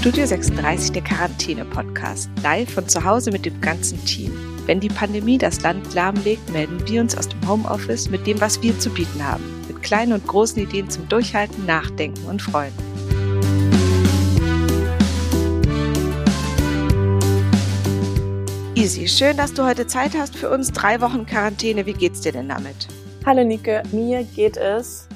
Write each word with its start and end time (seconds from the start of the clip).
Studio 0.00 0.24
36, 0.24 0.92
der 0.92 1.02
Quarantäne-Podcast. 1.02 2.30
Live 2.42 2.72
von 2.72 2.88
zu 2.88 3.04
Hause 3.04 3.30
mit 3.30 3.44
dem 3.44 3.60
ganzen 3.60 4.02
Team. 4.06 4.32
Wenn 4.64 4.80
die 4.80 4.88
Pandemie 4.88 5.36
das 5.36 5.60
Land 5.60 5.92
lahmlegt, 5.92 6.48
melden 6.48 6.80
wir 6.88 7.02
uns 7.02 7.14
aus 7.14 7.28
dem 7.28 7.46
Homeoffice 7.46 8.08
mit 8.08 8.26
dem, 8.26 8.40
was 8.40 8.62
wir 8.62 8.78
zu 8.78 8.88
bieten 8.88 9.22
haben. 9.22 9.44
Mit 9.68 9.82
kleinen 9.82 10.14
und 10.14 10.26
großen 10.26 10.62
Ideen 10.62 10.88
zum 10.88 11.06
Durchhalten, 11.10 11.66
Nachdenken 11.66 12.24
und 12.24 12.40
Freuen. 12.40 12.72
Easy, 18.74 19.06
schön, 19.06 19.36
dass 19.36 19.52
du 19.52 19.66
heute 19.66 19.86
Zeit 19.86 20.12
hast 20.16 20.34
für 20.34 20.48
uns. 20.48 20.72
Drei 20.72 21.02
Wochen 21.02 21.26
Quarantäne, 21.26 21.84
wie 21.84 21.92
geht's 21.92 22.22
dir 22.22 22.32
denn 22.32 22.48
damit? 22.48 22.88
Hallo 23.26 23.44
Nike, 23.44 23.82
mir 23.92 24.24
geht 24.24 24.56
es 24.56 25.08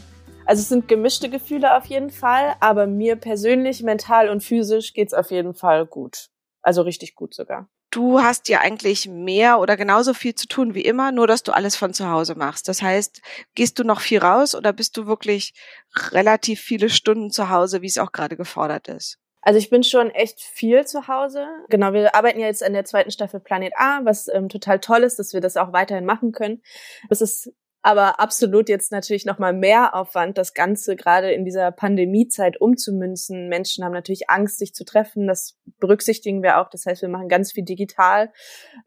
also 0.47 0.61
es 0.61 0.69
sind 0.69 0.89
gemischte 0.89 1.31
Gefühle 1.31 1.77
auf 1.77 1.87
jeden 1.87 2.11
Fall, 2.11 2.57
aber 2.61 2.87
mir 2.87 3.17
persönlich, 3.17 3.83
mental 3.83 4.29
und 4.29 4.43
physisch 4.43 4.93
geht's 4.93 5.15
auf 5.15 5.31
jeden 5.31 5.55
Fall 5.55 5.87
gut. 5.87 6.29
Also 6.63 6.83
richtig 6.83 7.15
gut 7.15 7.35
sogar. 7.35 7.69
Du 7.91 8.21
hast 8.21 8.49
ja 8.49 8.61
eigentlich 8.61 9.07
mehr 9.07 9.61
oder 9.61 9.77
genauso 9.77 10.15
viel 10.15 10.35
zu 10.35 10.49
tun 10.49 10.75
wie 10.75 10.81
immer, 10.81 11.13
nur 11.13 11.29
dass 11.29 11.45
du 11.45 11.53
alles 11.53 11.77
von 11.77 11.95
zu 11.95 12.11
Hause 12.11 12.35
machst. 12.35 12.69
Das 12.69 12.83
heißt, 12.83 13.23
gehst 13.55 13.79
du 13.79 13.85
noch 13.85 14.01
viel 14.01 14.19
raus 14.19 14.57
oder 14.57 14.73
bist 14.73 14.97
du 14.97 15.07
wirklich 15.07 15.55
relativ 16.11 16.61
viele 16.61 16.91
Stunden 16.91 17.31
zu 17.31 17.51
Hause, 17.51 17.83
wie 17.83 17.87
es 17.87 17.99
auch 17.99 18.11
gerade 18.11 18.37
gefordert 18.37 18.89
ist? 18.89 19.19
Also 19.43 19.59
ich 19.59 19.71
bin 19.71 19.85
schon 19.85 20.11
echt 20.11 20.41
viel 20.41 20.87
zu 20.87 21.07
Hause. 21.07 21.47
Genau, 21.69 21.93
wir 21.93 22.15
arbeiten 22.15 22.41
ja 22.41 22.47
jetzt 22.47 22.65
an 22.65 22.73
der 22.73 22.87
zweiten 22.87 23.11
Staffel 23.11 23.41
Planet 23.41 23.75
A, 23.77 24.01
was 24.03 24.27
ähm, 24.27 24.49
total 24.49 24.81
toll 24.81 25.05
ist, 25.05 25.19
dass 25.19 25.35
wir 25.35 25.43
das 25.43 25.57
auch 25.57 25.73
weiterhin 25.73 26.07
machen 26.07 26.33
können. 26.33 26.63
Es 27.11 27.21
ist 27.21 27.53
aber 27.85 28.19
absolut 28.19 28.71
jetzt 28.71 28.93
natürlich 28.93 29.27
noch 29.27 29.39
mal 29.39 29.53
mehr 29.53 29.95
Aufwand, 29.95 30.39
das 30.39 30.55
Ganze 30.55 30.97
gerade 30.97 31.33
in 31.33 31.45
dieser 31.45 31.71
Pandemiezeit 31.71 32.59
umzumünzen. 32.59 33.51
Menschen 33.51 33.85
haben 33.85 33.93
natürlich 33.93 34.31
Angst, 34.31 34.59
sich 34.59 34.73
zu 34.73 34.87
treffen. 34.87 35.27
Das 35.27 35.59
berücksichtigen 35.81 36.43
wir 36.43 36.59
auch. 36.59 36.71
Das 36.71 36.87
heißt, 36.87 37.03
wir 37.03 37.11
machen 37.11 37.29
ganz 37.29 37.53
viel 37.53 37.63
digital. 37.63 38.33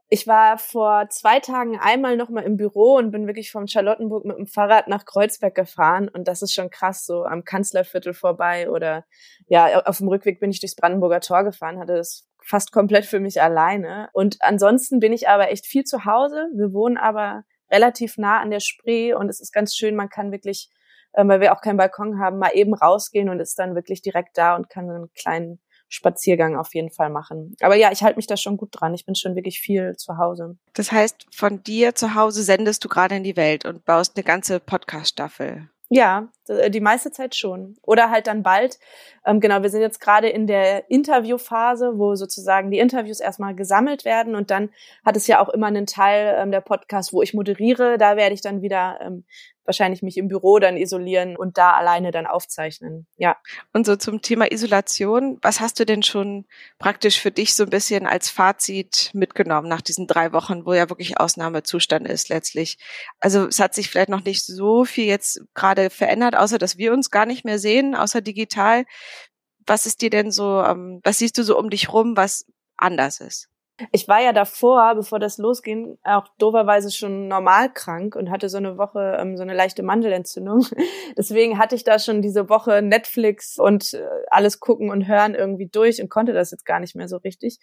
Ich 0.09 0.25
war 0.25 0.57
vor 0.57 1.09
zwei 1.09 1.39
Tagen 1.39 1.77
einmal 1.79 2.17
noch 2.17 2.29
mal 2.29 2.41
im 2.41 2.57
Büro 2.57 2.95
und 2.95 3.11
bin 3.11 3.27
wirklich 3.27 3.51
vom 3.51 3.67
Charlottenburg 3.67 4.25
mit 4.25 4.35
dem 4.35 4.47
Fahrrad 4.47 4.87
nach 4.87 5.05
Kreuzberg 5.05 5.53
gefahren. 5.53 6.09
Und 6.09 6.27
das 6.27 6.41
ist 6.41 6.55
schon 6.55 6.71
krass, 6.71 7.05
so 7.05 7.23
am 7.23 7.43
Kanzlerviertel 7.43 8.15
vorbei 8.15 8.67
oder 8.67 9.05
ja, 9.45 9.83
auf 9.85 9.99
dem 9.99 10.07
Rückweg 10.07 10.39
bin 10.39 10.49
ich 10.49 10.59
durchs 10.59 10.75
Brandenburger 10.75 11.19
Tor 11.19 11.43
gefahren, 11.43 11.77
hatte 11.77 11.97
das 11.97 12.27
fast 12.43 12.71
komplett 12.71 13.05
für 13.05 13.19
mich 13.19 13.43
alleine. 13.43 14.09
Und 14.13 14.37
ansonsten 14.39 14.99
bin 14.99 15.13
ich 15.13 15.29
aber 15.29 15.51
echt 15.51 15.67
viel 15.67 15.83
zu 15.83 16.05
Hause. 16.05 16.47
Wir 16.55 16.73
wohnen 16.73 16.97
aber 16.97 17.43
relativ 17.71 18.17
nah 18.17 18.39
an 18.39 18.51
der 18.51 18.59
Spree 18.59 19.13
und 19.13 19.29
es 19.29 19.39
ist 19.39 19.51
ganz 19.51 19.75
schön, 19.75 19.95
man 19.95 20.09
kann 20.09 20.31
wirklich, 20.31 20.69
äh, 21.13 21.27
weil 21.27 21.41
wir 21.41 21.53
auch 21.53 21.61
keinen 21.61 21.77
Balkon 21.77 22.19
haben, 22.19 22.39
mal 22.39 22.51
eben 22.53 22.73
rausgehen 22.73 23.29
und 23.29 23.39
ist 23.39 23.57
dann 23.59 23.75
wirklich 23.75 24.01
direkt 24.01 24.37
da 24.37 24.55
und 24.55 24.69
kann 24.69 24.89
einen 24.89 25.11
kleinen 25.13 25.59
Spaziergang 25.89 26.57
auf 26.57 26.73
jeden 26.73 26.91
Fall 26.91 27.09
machen. 27.09 27.55
Aber 27.61 27.75
ja, 27.75 27.91
ich 27.91 28.03
halte 28.03 28.17
mich 28.17 28.27
da 28.27 28.35
schon 28.35 28.57
gut 28.57 28.69
dran. 28.71 28.93
Ich 28.93 29.05
bin 29.05 29.15
schon 29.15 29.35
wirklich 29.35 29.59
viel 29.61 29.95
zu 29.95 30.17
Hause. 30.17 30.57
Das 30.73 30.91
heißt, 30.91 31.27
von 31.33 31.63
dir 31.63 31.95
zu 31.95 32.13
Hause 32.13 32.43
sendest 32.43 32.83
du 32.83 32.89
gerade 32.89 33.15
in 33.15 33.23
die 33.23 33.37
Welt 33.37 33.65
und 33.65 33.85
baust 33.85 34.17
eine 34.17 34.23
ganze 34.23 34.59
Podcast-Staffel. 34.59 35.69
Ja, 35.89 36.27
die 36.47 36.79
meiste 36.79 37.11
Zeit 37.11 37.35
schon. 37.35 37.77
Oder 37.81 38.09
halt 38.09 38.27
dann 38.27 38.43
bald. 38.43 38.79
Ähm, 39.25 39.39
genau, 39.39 39.61
wir 39.61 39.69
sind 39.69 39.81
jetzt 39.81 39.99
gerade 39.99 40.29
in 40.29 40.47
der 40.47 40.89
Interviewphase, 40.89 41.97
wo 41.97 42.15
sozusagen 42.15 42.71
die 42.71 42.79
Interviews 42.79 43.19
erstmal 43.19 43.55
gesammelt 43.55 44.05
werden 44.05 44.35
und 44.35 44.51
dann 44.51 44.69
hat 45.05 45.17
es 45.17 45.27
ja 45.27 45.41
auch 45.41 45.49
immer 45.49 45.67
einen 45.67 45.85
Teil 45.85 46.35
ähm, 46.39 46.51
der 46.51 46.61
Podcast, 46.61 47.13
wo 47.13 47.21
ich 47.21 47.33
moderiere. 47.33 47.97
Da 47.97 48.15
werde 48.15 48.33
ich 48.33 48.41
dann 48.41 48.61
wieder 48.61 48.99
ähm, 49.01 49.25
wahrscheinlich 49.67 50.01
mich 50.01 50.17
im 50.17 50.29
Büro 50.29 50.57
dann 50.59 50.77
isolieren 50.77 51.35
und 51.35 51.57
da 51.57 51.73
alleine 51.73 52.11
dann 52.11 52.25
aufzeichnen. 52.25 53.05
Ja. 53.17 53.35
Und 53.73 53.85
so 53.85 53.95
zum 53.97 54.21
Thema 54.21 54.51
Isolation, 54.51 55.37
was 55.41 55.59
hast 55.59 55.79
du 55.79 55.85
denn 55.85 56.03
schon 56.03 56.45
praktisch 56.79 57.19
für 57.19 57.31
dich 57.31 57.53
so 57.53 57.63
ein 57.63 57.69
bisschen 57.69 58.07
als 58.07 58.29
Fazit 58.29 59.11
mitgenommen 59.13 59.67
nach 59.67 59.81
diesen 59.81 60.07
drei 60.07 60.31
Wochen, 60.31 60.65
wo 60.65 60.73
ja 60.73 60.89
wirklich 60.89 61.19
Ausnahmezustand 61.19 62.07
ist 62.07 62.29
letztlich? 62.29 62.77
Also 63.19 63.45
es 63.45 63.59
hat 63.59 63.75
sich 63.75 63.89
vielleicht 63.89 64.09
noch 64.09 64.23
nicht 64.23 64.45
so 64.45 64.85
viel 64.85 65.05
jetzt 65.05 65.41
gerade 65.53 65.89
verändert, 65.89 66.35
außer 66.37 66.57
dass 66.57 66.77
wir 66.77 66.93
uns 66.93 67.11
gar 67.11 67.25
nicht 67.25 67.45
mehr 67.45 67.59
sehen, 67.59 67.95
außer 67.95 68.21
digital. 68.21 68.85
Was 69.67 69.85
ist 69.85 70.01
dir 70.01 70.09
denn 70.09 70.31
so, 70.31 70.63
ähm, 70.63 71.01
was 71.03 71.19
siehst 71.19 71.37
du 71.37 71.43
so 71.43 71.57
um 71.59 71.69
dich 71.69 71.91
rum, 71.93 72.17
was 72.17 72.45
anders 72.77 73.19
ist? 73.21 73.49
Ich 73.91 74.07
war 74.07 74.21
ja 74.21 74.33
davor, 74.33 74.95
bevor 74.95 75.19
das 75.19 75.37
losging, 75.37 75.97
auch 76.03 76.27
doverweise 76.39 76.91
schon 76.91 77.27
normal 77.27 77.71
krank 77.71 78.15
und 78.15 78.31
hatte 78.31 78.49
so 78.49 78.57
eine 78.57 78.77
Woche 78.77 79.17
ähm, 79.19 79.37
so 79.37 79.43
eine 79.43 79.53
leichte 79.53 79.83
Mandelentzündung. 79.83 80.65
Deswegen 81.17 81.59
hatte 81.59 81.75
ich 81.75 81.83
da 81.83 81.99
schon 81.99 82.21
diese 82.21 82.49
Woche 82.49 82.81
Netflix 82.81 83.59
und 83.59 83.93
äh, 83.93 84.03
alles 84.31 84.59
gucken 84.59 84.89
und 84.89 85.07
hören 85.07 85.35
irgendwie 85.35 85.67
durch 85.67 86.01
und 86.01 86.09
konnte 86.09 86.33
das 86.33 86.51
jetzt 86.51 86.65
gar 86.65 86.79
nicht 86.79 86.95
mehr 86.95 87.07
so 87.07 87.17
richtig. 87.17 87.59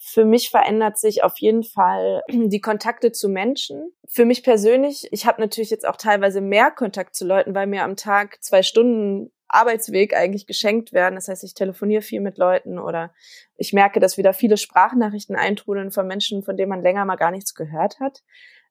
Für 0.00 0.24
mich 0.24 0.50
verändert 0.50 0.98
sich 0.98 1.22
auf 1.22 1.38
jeden 1.38 1.62
Fall 1.62 2.22
die 2.28 2.60
Kontakte 2.60 3.12
zu 3.12 3.28
Menschen. 3.28 3.92
Für 4.08 4.24
mich 4.24 4.42
persönlich, 4.42 5.06
ich 5.12 5.26
habe 5.26 5.40
natürlich 5.40 5.70
jetzt 5.70 5.86
auch 5.86 5.96
teilweise 5.96 6.40
mehr 6.40 6.72
Kontakt 6.72 7.14
zu 7.14 7.24
Leuten, 7.24 7.54
weil 7.54 7.68
mir 7.68 7.84
am 7.84 7.96
Tag 7.96 8.42
zwei 8.42 8.62
Stunden 8.64 9.30
Arbeitsweg 9.52 10.16
eigentlich 10.16 10.46
geschenkt 10.46 10.92
werden. 10.92 11.14
Das 11.14 11.28
heißt, 11.28 11.44
ich 11.44 11.54
telefoniere 11.54 12.02
viel 12.02 12.20
mit 12.20 12.38
Leuten 12.38 12.78
oder 12.78 13.12
ich 13.56 13.72
merke, 13.72 14.00
dass 14.00 14.16
wieder 14.16 14.32
viele 14.32 14.56
Sprachnachrichten 14.56 15.36
eintrudeln 15.36 15.90
von 15.90 16.06
Menschen, 16.06 16.42
von 16.42 16.56
denen 16.56 16.70
man 16.70 16.82
länger 16.82 17.04
mal 17.04 17.16
gar 17.16 17.30
nichts 17.30 17.54
gehört 17.54 18.00
hat. 18.00 18.22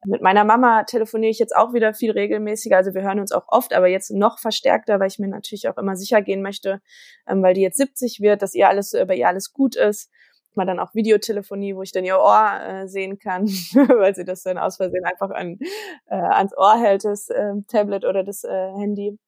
Mit 0.04 0.22
meiner 0.22 0.44
Mama 0.44 0.84
telefoniere 0.84 1.30
ich 1.30 1.38
jetzt 1.38 1.56
auch 1.56 1.74
wieder 1.74 1.94
viel 1.94 2.12
regelmäßiger. 2.12 2.76
Also 2.76 2.96
wir 2.96 3.04
hören 3.04 3.20
uns 3.20 3.32
auch 3.32 3.46
oft, 3.48 3.72
aber 3.74 3.88
jetzt 3.88 4.10
noch 4.10 4.40
verstärkter, 4.40 5.00
weil 5.00 5.08
ich 5.08 5.20
mir 5.20 5.28
natürlich 5.28 5.70
auch 5.70 5.78
immer 5.78 5.96
sicher 5.96 6.24
gehen 6.24 6.42
möchte, 6.42 6.82
ähm, 7.28 7.44
weil 7.44 7.54
die 7.54 7.62
jetzt 7.62 7.78
70 7.78 8.20
wird, 8.20 8.42
dass 8.42 8.56
ihr 8.56 8.68
alles, 8.68 8.96
bei 9.08 9.16
ihr 9.16 9.28
alles 9.28 9.54
gut 9.54 9.76
ist. 9.76 10.10
Mal 10.56 10.66
dann 10.66 10.80
auch 10.80 10.94
Videotelefonie, 10.96 11.76
wo 11.76 11.84
ich 11.84 11.92
dann 11.92 12.04
ihr 12.04 12.20
Ohr 12.20 12.60
äh, 12.62 12.88
sehen 12.88 13.20
kann, 13.20 13.46
weil 14.00 14.16
sie 14.16 14.26
das 14.26 14.42
dann 14.42 14.58
aus 14.58 14.78
Versehen 14.78 15.06
einfach 15.06 15.30
an, 15.30 15.60
äh, 16.08 16.16
ans 16.16 16.58
Ohr 16.58 16.78
hält, 16.80 17.06
das 17.06 17.30
äh, 17.30 17.54
Tablet 17.68 18.04
oder 18.04 18.24
das 18.24 18.44
äh, 18.44 18.72
Handy. 18.78 19.20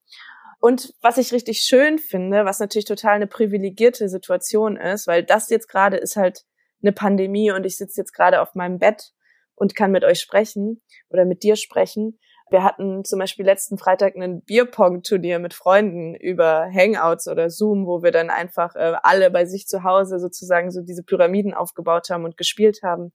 Und 0.63 0.94
was 1.01 1.18
ich 1.18 1.34
richtig 1.34 1.59
schön 1.59 2.00
finde, 2.00 2.46
was 2.46 2.62
natürlich 2.62 2.85
total 2.85 3.16
eine 3.16 3.28
privilegierte 3.28 4.07
Situation 4.07 4.78
ist, 4.78 5.07
weil 5.07 5.22
das 5.22 5.50
jetzt 5.50 5.68
gerade 5.68 5.97
ist 5.97 6.16
halt 6.16 6.46
eine 6.81 6.94
Pandemie 6.94 7.51
und 7.51 7.66
ich 7.66 7.75
sitze 7.75 8.00
jetzt 8.00 8.13
gerade 8.13 8.40
auf 8.40 8.56
meinem 8.56 8.79
Bett 8.79 9.12
und 9.56 9.75
kann 9.75 9.91
mit 9.91 10.06
euch 10.06 10.22
sprechen 10.22 10.81
oder 11.09 11.25
mit 11.25 11.44
dir 11.44 11.57
sprechen. 11.57 12.18
Wir 12.50 12.63
hatten 12.63 13.03
zum 13.03 13.19
Beispiel 13.19 13.46
letzten 13.46 13.78
Freitag 13.78 14.16
ein 14.16 14.41
Bierpong-Turnier 14.41 15.40
mit 15.40 15.53
Freunden 15.53 16.16
über 16.16 16.69
Hangouts 16.73 17.28
oder 17.28 17.50
Zoom, 17.50 17.85
wo 17.85 18.02
wir 18.02 18.12
dann 18.12 18.29
einfach 18.29 18.73
äh, 18.78 18.94
alle 19.03 19.31
bei 19.31 19.44
sich 19.44 19.68
zu 19.68 19.84
Hause 19.84 20.18
sozusagen 20.18 20.72
so 20.72 20.79
diese 20.79 21.03
Pyramiden 21.03 21.53
aufgebaut 21.53 22.09
haben 22.09 22.23
und 22.23 22.38
gespielt 22.38 22.84
haben. 22.84 23.12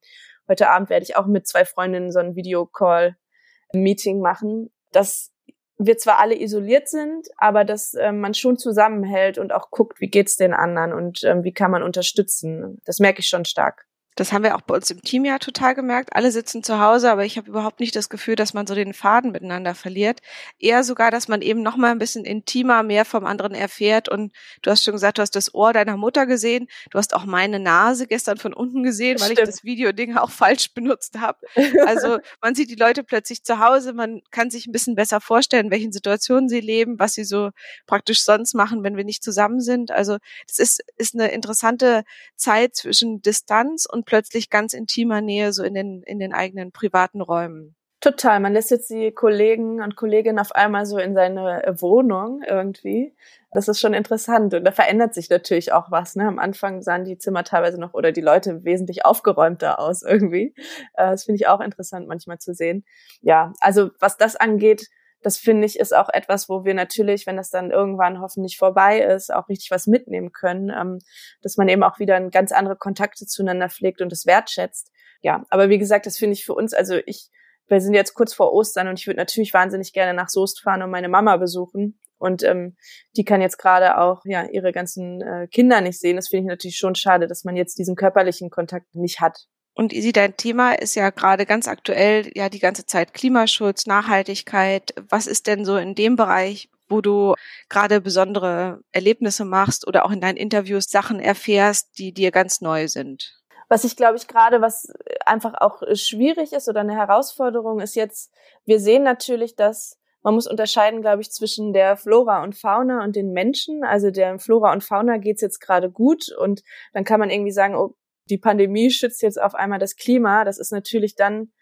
Heute 0.50 0.68
Abend 0.68 0.90
werde 0.90 1.04
ich 1.04 1.16
auch 1.16 1.24
mit 1.24 1.48
zwei 1.48 1.64
Freundinnen 1.64 2.12
so 2.12 2.18
ein 2.18 2.36
Videocall-Meeting 2.36 4.20
machen. 4.20 4.70
Das 4.92 5.32
wir 5.78 5.96
zwar 5.96 6.18
alle 6.18 6.38
isoliert 6.38 6.88
sind, 6.88 7.28
aber 7.36 7.64
dass 7.64 7.94
ähm, 7.94 8.20
man 8.20 8.34
schon 8.34 8.58
zusammenhält 8.58 9.38
und 9.38 9.52
auch 9.52 9.70
guckt, 9.70 10.00
wie 10.00 10.08
geht's 10.08 10.36
den 10.36 10.52
anderen 10.52 10.92
und 10.92 11.22
ähm, 11.24 11.44
wie 11.44 11.52
kann 11.52 11.70
man 11.70 11.82
unterstützen. 11.82 12.80
Das 12.84 12.98
merke 12.98 13.20
ich 13.20 13.28
schon 13.28 13.44
stark. 13.44 13.87
Das 14.18 14.32
haben 14.32 14.42
wir 14.42 14.56
auch 14.56 14.62
bei 14.62 14.74
uns 14.74 14.90
im 14.90 15.00
Team 15.00 15.24
ja 15.24 15.38
total 15.38 15.76
gemerkt. 15.76 16.12
Alle 16.12 16.32
sitzen 16.32 16.64
zu 16.64 16.80
Hause, 16.80 17.08
aber 17.08 17.24
ich 17.24 17.38
habe 17.38 17.48
überhaupt 17.48 17.78
nicht 17.78 17.94
das 17.94 18.08
Gefühl, 18.08 18.34
dass 18.34 18.52
man 18.52 18.66
so 18.66 18.74
den 18.74 18.92
Faden 18.92 19.30
miteinander 19.30 19.76
verliert. 19.76 20.22
Eher 20.58 20.82
sogar, 20.82 21.12
dass 21.12 21.28
man 21.28 21.40
eben 21.40 21.62
noch 21.62 21.76
mal 21.76 21.92
ein 21.92 22.00
bisschen 22.00 22.24
intimer 22.24 22.82
mehr 22.82 23.04
vom 23.04 23.24
anderen 23.24 23.54
erfährt. 23.54 24.08
Und 24.08 24.32
du 24.62 24.72
hast 24.72 24.82
schon 24.82 24.94
gesagt, 24.94 25.18
du 25.18 25.22
hast 25.22 25.36
das 25.36 25.54
Ohr 25.54 25.72
deiner 25.72 25.96
Mutter 25.96 26.26
gesehen. 26.26 26.66
Du 26.90 26.98
hast 26.98 27.14
auch 27.14 27.26
meine 27.26 27.60
Nase 27.60 28.08
gestern 28.08 28.38
von 28.38 28.52
unten 28.52 28.82
gesehen, 28.82 29.20
weil 29.20 29.26
Stimmt. 29.26 29.38
ich 29.38 29.44
das 29.44 29.62
Videoding 29.62 30.16
auch 30.16 30.32
falsch 30.32 30.74
benutzt 30.74 31.20
habe. 31.20 31.38
Also 31.86 32.18
man 32.42 32.56
sieht 32.56 32.70
die 32.70 32.74
Leute 32.74 33.04
plötzlich 33.04 33.44
zu 33.44 33.60
Hause. 33.60 33.92
Man 33.92 34.22
kann 34.32 34.50
sich 34.50 34.66
ein 34.66 34.72
bisschen 34.72 34.96
besser 34.96 35.20
vorstellen, 35.20 35.66
in 35.66 35.70
welchen 35.70 35.92
Situationen 35.92 36.48
sie 36.48 36.60
leben, 36.60 36.98
was 36.98 37.12
sie 37.12 37.22
so 37.22 37.50
praktisch 37.86 38.24
sonst 38.24 38.54
machen, 38.54 38.82
wenn 38.82 38.96
wir 38.96 39.04
nicht 39.04 39.22
zusammen 39.22 39.60
sind. 39.60 39.92
Also 39.92 40.18
das 40.48 40.58
ist, 40.58 40.80
ist 40.96 41.14
eine 41.14 41.30
interessante 41.30 42.02
Zeit 42.34 42.74
zwischen 42.74 43.22
Distanz 43.22 43.86
und 43.86 44.07
plötzlich 44.08 44.48
ganz 44.48 44.72
intimer 44.72 45.20
Nähe 45.20 45.52
so 45.52 45.62
in 45.62 45.74
den, 45.74 46.02
in 46.02 46.18
den 46.18 46.32
eigenen 46.32 46.72
privaten 46.72 47.20
Räumen. 47.20 47.74
Total. 48.00 48.40
Man 48.40 48.54
lässt 48.54 48.70
jetzt 48.70 48.88
die 48.90 49.10
Kollegen 49.10 49.82
und 49.82 49.96
Kolleginnen 49.96 50.38
auf 50.38 50.52
einmal 50.52 50.86
so 50.86 50.98
in 50.98 51.14
seine 51.14 51.62
Wohnung 51.78 52.42
irgendwie. 52.46 53.12
Das 53.50 53.68
ist 53.68 53.80
schon 53.80 53.92
interessant. 53.92 54.54
Und 54.54 54.64
da 54.64 54.72
verändert 54.72 55.12
sich 55.14 55.28
natürlich 55.28 55.72
auch 55.72 55.90
was. 55.90 56.16
Ne? 56.16 56.26
Am 56.26 56.38
Anfang 56.38 56.80
sahen 56.80 57.04
die 57.04 57.18
Zimmer 57.18 57.44
teilweise 57.44 57.78
noch 57.78 57.92
oder 57.94 58.12
die 58.12 58.20
Leute 58.20 58.64
wesentlich 58.64 59.04
aufgeräumter 59.04 59.78
aus 59.78 60.02
irgendwie. 60.02 60.54
Äh, 60.94 61.10
das 61.10 61.24
finde 61.24 61.36
ich 61.36 61.48
auch 61.48 61.60
interessant 61.60 62.08
manchmal 62.08 62.38
zu 62.38 62.54
sehen. 62.54 62.84
Ja, 63.20 63.52
also 63.60 63.90
was 63.98 64.16
das 64.16 64.36
angeht, 64.36 64.88
das 65.22 65.38
finde 65.38 65.66
ich 65.66 65.78
ist 65.78 65.94
auch 65.94 66.08
etwas, 66.08 66.48
wo 66.48 66.64
wir 66.64 66.74
natürlich, 66.74 67.26
wenn 67.26 67.36
das 67.36 67.50
dann 67.50 67.70
irgendwann 67.70 68.20
hoffentlich 68.20 68.56
vorbei 68.56 69.00
ist, 69.00 69.32
auch 69.32 69.48
richtig 69.48 69.70
was 69.70 69.86
mitnehmen 69.86 70.32
können, 70.32 70.70
ähm, 70.70 70.98
dass 71.42 71.56
man 71.56 71.68
eben 71.68 71.82
auch 71.82 71.98
wieder 71.98 72.20
ganz 72.30 72.52
andere 72.52 72.76
Kontakte 72.76 73.26
zueinander 73.26 73.68
pflegt 73.68 74.00
und 74.00 74.12
es 74.12 74.26
wertschätzt. 74.26 74.92
Ja, 75.20 75.44
aber 75.50 75.68
wie 75.68 75.78
gesagt, 75.78 76.06
das 76.06 76.18
finde 76.18 76.34
ich 76.34 76.44
für 76.44 76.54
uns, 76.54 76.72
also 76.72 76.96
ich, 77.06 77.30
wir 77.66 77.80
sind 77.80 77.94
jetzt 77.94 78.14
kurz 78.14 78.32
vor 78.32 78.52
Ostern 78.52 78.88
und 78.88 78.98
ich 78.98 79.06
würde 79.06 79.18
natürlich 79.18 79.52
wahnsinnig 79.52 79.92
gerne 79.92 80.14
nach 80.14 80.28
Soest 80.28 80.62
fahren 80.62 80.82
und 80.82 80.90
meine 80.90 81.08
Mama 81.08 81.36
besuchen. 81.36 81.98
Und 82.18 82.42
ähm, 82.42 82.76
die 83.16 83.24
kann 83.24 83.40
jetzt 83.40 83.58
gerade 83.58 83.98
auch 83.98 84.22
ja 84.24 84.44
ihre 84.50 84.72
ganzen 84.72 85.22
äh, 85.22 85.46
Kinder 85.48 85.80
nicht 85.80 86.00
sehen. 86.00 86.16
Das 86.16 86.28
finde 86.28 86.42
ich 86.42 86.48
natürlich 86.48 86.76
schon 86.76 86.96
schade, 86.96 87.28
dass 87.28 87.44
man 87.44 87.56
jetzt 87.56 87.78
diesen 87.78 87.94
körperlichen 87.94 88.50
Kontakt 88.50 88.94
nicht 88.94 89.20
hat. 89.20 89.46
Und 89.78 89.92
Isi, 89.92 90.10
dein 90.10 90.36
Thema 90.36 90.72
ist 90.72 90.96
ja 90.96 91.10
gerade 91.10 91.46
ganz 91.46 91.68
aktuell, 91.68 92.32
ja 92.34 92.48
die 92.48 92.58
ganze 92.58 92.84
Zeit 92.84 93.14
Klimaschutz, 93.14 93.86
Nachhaltigkeit. 93.86 94.92
Was 95.08 95.28
ist 95.28 95.46
denn 95.46 95.64
so 95.64 95.76
in 95.76 95.94
dem 95.94 96.16
Bereich, 96.16 96.68
wo 96.88 97.00
du 97.00 97.36
gerade 97.68 98.00
besondere 98.00 98.80
Erlebnisse 98.90 99.44
machst 99.44 99.86
oder 99.86 100.04
auch 100.04 100.10
in 100.10 100.20
deinen 100.20 100.36
Interviews 100.36 100.90
Sachen 100.90 101.20
erfährst, 101.20 101.96
die 101.96 102.12
dir 102.12 102.32
ganz 102.32 102.60
neu 102.60 102.88
sind? 102.88 103.40
Was 103.68 103.84
ich 103.84 103.94
glaube 103.94 104.16
ich 104.16 104.26
gerade, 104.26 104.60
was 104.60 104.92
einfach 105.24 105.54
auch 105.60 105.80
schwierig 105.94 106.52
ist 106.52 106.68
oder 106.68 106.80
eine 106.80 106.96
Herausforderung 106.96 107.78
ist 107.78 107.94
jetzt, 107.94 108.32
wir 108.64 108.80
sehen 108.80 109.04
natürlich, 109.04 109.54
dass 109.54 109.96
man 110.22 110.34
muss 110.34 110.48
unterscheiden, 110.48 111.02
glaube 111.02 111.22
ich, 111.22 111.30
zwischen 111.30 111.72
der 111.72 111.96
Flora 111.96 112.42
und 112.42 112.56
Fauna 112.56 113.04
und 113.04 113.14
den 113.14 113.30
Menschen. 113.30 113.84
Also 113.84 114.10
der 114.10 114.40
Flora 114.40 114.72
und 114.72 114.82
Fauna 114.82 115.18
geht's 115.18 115.40
jetzt 115.40 115.60
gerade 115.60 115.88
gut 115.88 116.32
und 116.36 116.64
dann 116.92 117.04
kann 117.04 117.20
man 117.20 117.30
irgendwie 117.30 117.52
sagen, 117.52 117.76
oh, 117.76 117.94
die 118.30 118.38
Pandemie 118.38 118.90
schützt 118.90 119.22
jetzt 119.22 119.40
auf 119.40 119.54
einmal 119.54 119.78
das 119.78 119.96
Klima. 119.96 120.44
Das 120.44 120.58
ist 120.58 120.72
natürlich 120.72 121.14
dann, 121.14 121.52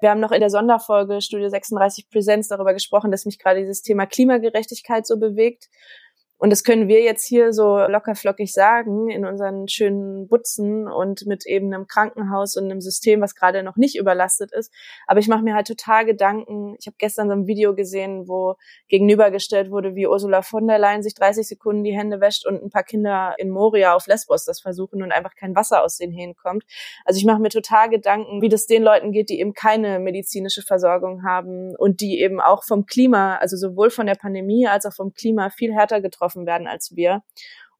wir 0.00 0.10
haben 0.10 0.20
noch 0.20 0.32
in 0.32 0.40
der 0.40 0.50
Sonderfolge 0.50 1.20
Studio 1.20 1.48
36 1.48 2.08
Präsenz 2.08 2.48
darüber 2.48 2.72
gesprochen, 2.72 3.10
dass 3.10 3.24
mich 3.24 3.38
gerade 3.38 3.60
dieses 3.60 3.82
Thema 3.82 4.06
Klimagerechtigkeit 4.06 5.06
so 5.06 5.18
bewegt. 5.18 5.68
Und 6.40 6.48
das 6.48 6.64
können 6.64 6.88
wir 6.88 7.02
jetzt 7.02 7.26
hier 7.26 7.52
so 7.52 7.76
lockerflockig 7.76 8.50
sagen 8.50 9.10
in 9.10 9.26
unseren 9.26 9.68
schönen 9.68 10.26
Butzen 10.26 10.88
und 10.88 11.26
mit 11.26 11.44
eben 11.44 11.66
einem 11.66 11.86
Krankenhaus 11.86 12.56
und 12.56 12.64
einem 12.64 12.80
System, 12.80 13.20
was 13.20 13.34
gerade 13.34 13.62
noch 13.62 13.76
nicht 13.76 13.98
überlastet 13.98 14.50
ist. 14.50 14.72
Aber 15.06 15.20
ich 15.20 15.28
mache 15.28 15.42
mir 15.42 15.54
halt 15.54 15.66
total 15.66 16.06
Gedanken. 16.06 16.76
Ich 16.80 16.86
habe 16.86 16.96
gestern 16.98 17.28
so 17.28 17.34
ein 17.34 17.46
Video 17.46 17.74
gesehen, 17.74 18.26
wo 18.26 18.54
gegenübergestellt 18.88 19.70
wurde, 19.70 19.94
wie 19.94 20.06
Ursula 20.06 20.40
von 20.40 20.66
der 20.66 20.78
Leyen 20.78 21.02
sich 21.02 21.14
30 21.14 21.46
Sekunden 21.46 21.84
die 21.84 21.94
Hände 21.94 22.22
wäscht 22.22 22.46
und 22.46 22.62
ein 22.62 22.70
paar 22.70 22.84
Kinder 22.84 23.34
in 23.36 23.50
Moria 23.50 23.94
auf 23.94 24.06
Lesbos 24.06 24.46
das 24.46 24.60
versuchen 24.60 25.02
und 25.02 25.12
einfach 25.12 25.34
kein 25.34 25.54
Wasser 25.54 25.84
aus 25.84 25.98
den 25.98 26.10
Hähnen 26.10 26.36
kommt. 26.36 26.64
Also 27.04 27.18
ich 27.18 27.26
mache 27.26 27.42
mir 27.42 27.50
total 27.50 27.90
Gedanken, 27.90 28.40
wie 28.40 28.48
das 28.48 28.66
den 28.66 28.82
Leuten 28.82 29.12
geht, 29.12 29.28
die 29.28 29.40
eben 29.40 29.52
keine 29.52 29.98
medizinische 29.98 30.62
Versorgung 30.62 31.22
haben 31.22 31.76
und 31.76 32.00
die 32.00 32.18
eben 32.18 32.40
auch 32.40 32.64
vom 32.64 32.86
Klima, 32.86 33.36
also 33.36 33.58
sowohl 33.58 33.90
von 33.90 34.06
der 34.06 34.14
Pandemie 34.14 34.66
als 34.66 34.86
auch 34.86 34.94
vom 34.94 35.12
Klima 35.12 35.50
viel 35.50 35.74
härter 35.74 36.00
getroffen 36.00 36.29
getroffen 36.30 36.46
werden 36.46 36.66
als 36.66 36.94
wir. 36.94 37.22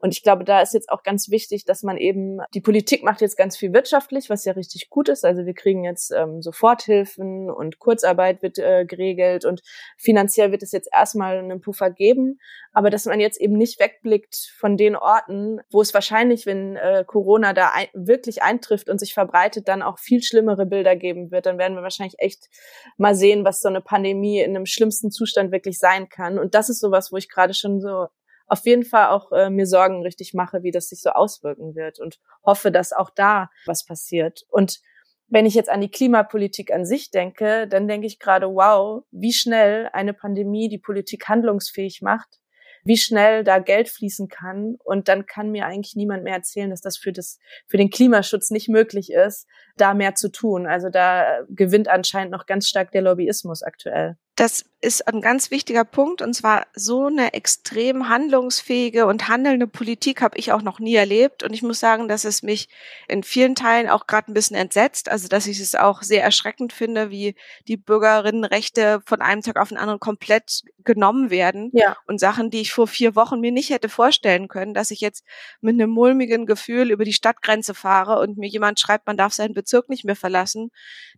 Und 0.02 0.14
ich 0.14 0.22
glaube, 0.22 0.44
da 0.44 0.62
ist 0.62 0.72
jetzt 0.72 0.88
auch 0.88 1.02
ganz 1.02 1.28
wichtig, 1.28 1.66
dass 1.66 1.82
man 1.82 1.98
eben, 1.98 2.38
die 2.54 2.62
Politik 2.62 3.04
macht 3.04 3.20
jetzt 3.20 3.36
ganz 3.36 3.58
viel 3.58 3.74
wirtschaftlich, 3.74 4.30
was 4.30 4.46
ja 4.46 4.54
richtig 4.54 4.88
gut 4.88 5.10
ist. 5.10 5.26
Also 5.26 5.44
wir 5.44 5.52
kriegen 5.52 5.84
jetzt 5.84 6.10
ähm, 6.10 6.40
Soforthilfen 6.40 7.50
und 7.50 7.78
Kurzarbeit 7.78 8.40
wird 8.40 8.58
äh, 8.58 8.86
geregelt 8.86 9.44
und 9.44 9.60
finanziell 9.98 10.52
wird 10.52 10.62
es 10.62 10.72
jetzt 10.72 10.88
erstmal 10.90 11.36
einen 11.36 11.60
Puffer 11.60 11.90
geben. 11.90 12.38
Aber 12.72 12.88
dass 12.88 13.04
man 13.04 13.20
jetzt 13.20 13.38
eben 13.38 13.58
nicht 13.58 13.78
wegblickt 13.78 14.54
von 14.58 14.78
den 14.78 14.96
Orten, 14.96 15.60
wo 15.70 15.82
es 15.82 15.92
wahrscheinlich, 15.92 16.46
wenn 16.46 16.76
äh, 16.76 17.04
Corona 17.06 17.52
da 17.52 17.70
ein, 17.74 17.88
wirklich 17.92 18.42
eintrifft 18.42 18.88
und 18.88 18.98
sich 18.98 19.12
verbreitet, 19.12 19.68
dann 19.68 19.82
auch 19.82 19.98
viel 19.98 20.22
schlimmere 20.22 20.64
Bilder 20.64 20.96
geben 20.96 21.30
wird. 21.30 21.44
Dann 21.44 21.58
werden 21.58 21.74
wir 21.74 21.82
wahrscheinlich 21.82 22.18
echt 22.20 22.48
mal 22.96 23.14
sehen, 23.14 23.44
was 23.44 23.60
so 23.60 23.68
eine 23.68 23.82
Pandemie 23.82 24.40
in 24.40 24.56
einem 24.56 24.64
schlimmsten 24.64 25.10
Zustand 25.10 25.52
wirklich 25.52 25.78
sein 25.78 26.08
kann. 26.08 26.38
Und 26.38 26.54
das 26.54 26.70
ist 26.70 26.80
sowas, 26.80 27.12
wo 27.12 27.18
ich 27.18 27.28
gerade 27.28 27.52
schon 27.52 27.82
so 27.82 28.06
auf 28.50 28.66
jeden 28.66 28.84
Fall 28.84 29.08
auch 29.08 29.30
äh, 29.32 29.48
mir 29.48 29.66
Sorgen 29.66 30.02
richtig 30.02 30.34
mache, 30.34 30.62
wie 30.62 30.72
das 30.72 30.88
sich 30.88 31.00
so 31.00 31.10
auswirken 31.10 31.74
wird 31.76 32.00
und 32.00 32.18
hoffe, 32.44 32.72
dass 32.72 32.92
auch 32.92 33.10
da 33.10 33.48
was 33.64 33.86
passiert. 33.86 34.44
Und 34.48 34.80
wenn 35.28 35.46
ich 35.46 35.54
jetzt 35.54 35.70
an 35.70 35.80
die 35.80 35.90
Klimapolitik 35.90 36.72
an 36.72 36.84
sich 36.84 37.12
denke, 37.12 37.68
dann 37.68 37.86
denke 37.86 38.08
ich 38.08 38.18
gerade, 38.18 38.46
wow, 38.48 39.04
wie 39.12 39.32
schnell 39.32 39.88
eine 39.92 40.12
Pandemie 40.12 40.68
die 40.68 40.78
Politik 40.78 41.28
handlungsfähig 41.28 42.02
macht, 42.02 42.40
wie 42.82 42.96
schnell 42.96 43.44
da 43.44 43.60
Geld 43.60 43.88
fließen 43.88 44.26
kann. 44.26 44.76
Und 44.82 45.06
dann 45.06 45.26
kann 45.26 45.52
mir 45.52 45.66
eigentlich 45.66 45.94
niemand 45.94 46.24
mehr 46.24 46.34
erzählen, 46.34 46.70
dass 46.70 46.80
das 46.80 46.98
für 46.98 47.12
das, 47.12 47.38
für 47.68 47.76
den 47.76 47.90
Klimaschutz 47.90 48.50
nicht 48.50 48.68
möglich 48.68 49.12
ist, 49.12 49.46
da 49.76 49.94
mehr 49.94 50.16
zu 50.16 50.32
tun. 50.32 50.66
Also 50.66 50.88
da 50.88 51.44
gewinnt 51.48 51.86
anscheinend 51.86 52.32
noch 52.32 52.46
ganz 52.46 52.66
stark 52.66 52.90
der 52.90 53.02
Lobbyismus 53.02 53.62
aktuell. 53.62 54.16
Das 54.40 54.64
ist 54.80 55.06
ein 55.06 55.20
ganz 55.20 55.50
wichtiger 55.50 55.84
Punkt 55.84 56.22
und 56.22 56.32
zwar 56.32 56.66
so 56.74 57.06
eine 57.08 57.34
extrem 57.34 58.08
handlungsfähige 58.08 59.04
und 59.04 59.28
handelnde 59.28 59.66
Politik 59.66 60.22
habe 60.22 60.38
ich 60.38 60.52
auch 60.52 60.62
noch 60.62 60.78
nie 60.78 60.94
erlebt 60.94 61.42
und 61.42 61.52
ich 61.52 61.62
muss 61.62 61.80
sagen, 61.80 62.08
dass 62.08 62.24
es 62.24 62.42
mich 62.42 62.70
in 63.06 63.22
vielen 63.22 63.54
Teilen 63.54 63.90
auch 63.90 64.06
gerade 64.06 64.30
ein 64.30 64.34
bisschen 64.34 64.56
entsetzt, 64.56 65.10
also 65.10 65.28
dass 65.28 65.46
ich 65.46 65.60
es 65.60 65.74
auch 65.74 66.02
sehr 66.02 66.24
erschreckend 66.24 66.72
finde, 66.72 67.10
wie 67.10 67.34
die 67.68 67.76
Bürgerinnenrechte 67.76 69.02
von 69.04 69.20
einem 69.20 69.42
Tag 69.42 69.58
auf 69.58 69.68
den 69.68 69.76
anderen 69.76 70.00
komplett 70.00 70.62
genommen 70.82 71.28
werden 71.28 71.68
ja. 71.74 71.94
und 72.06 72.18
Sachen, 72.18 72.48
die 72.48 72.62
ich 72.62 72.72
vor 72.72 72.86
vier 72.86 73.14
Wochen 73.14 73.40
mir 73.40 73.52
nicht 73.52 73.68
hätte 73.68 73.90
vorstellen 73.90 74.48
können, 74.48 74.72
dass 74.72 74.90
ich 74.90 75.02
jetzt 75.02 75.24
mit 75.60 75.74
einem 75.74 75.90
mulmigen 75.90 76.46
Gefühl 76.46 76.90
über 76.90 77.04
die 77.04 77.12
Stadtgrenze 77.12 77.74
fahre 77.74 78.18
und 78.20 78.38
mir 78.38 78.48
jemand 78.48 78.80
schreibt, 78.80 79.06
man 79.06 79.18
darf 79.18 79.34
seinen 79.34 79.52
Bezirk 79.52 79.90
nicht 79.90 80.06
mehr 80.06 80.16
verlassen. 80.16 80.70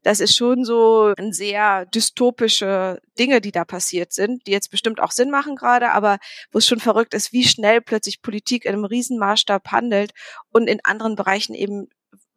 Das 0.02 0.18
ist 0.18 0.34
schon 0.34 0.64
so 0.64 1.14
ein 1.16 1.32
sehr 1.32 1.86
dystopische 1.86 3.00
Dinge, 3.18 3.40
die 3.40 3.52
da 3.52 3.64
passiert 3.64 4.12
sind, 4.12 4.46
die 4.46 4.52
jetzt 4.52 4.70
bestimmt 4.70 5.00
auch 5.00 5.10
Sinn 5.10 5.30
machen 5.30 5.56
gerade, 5.56 5.90
aber 5.92 6.18
wo 6.50 6.58
es 6.58 6.66
schon 6.66 6.80
verrückt 6.80 7.14
ist, 7.14 7.32
wie 7.32 7.44
schnell 7.44 7.80
plötzlich 7.80 8.22
Politik 8.22 8.64
in 8.64 8.72
einem 8.72 8.84
Riesenmaßstab 8.84 9.70
handelt 9.70 10.12
und 10.50 10.68
in 10.68 10.80
anderen 10.84 11.16
Bereichen 11.16 11.54
eben 11.54 11.88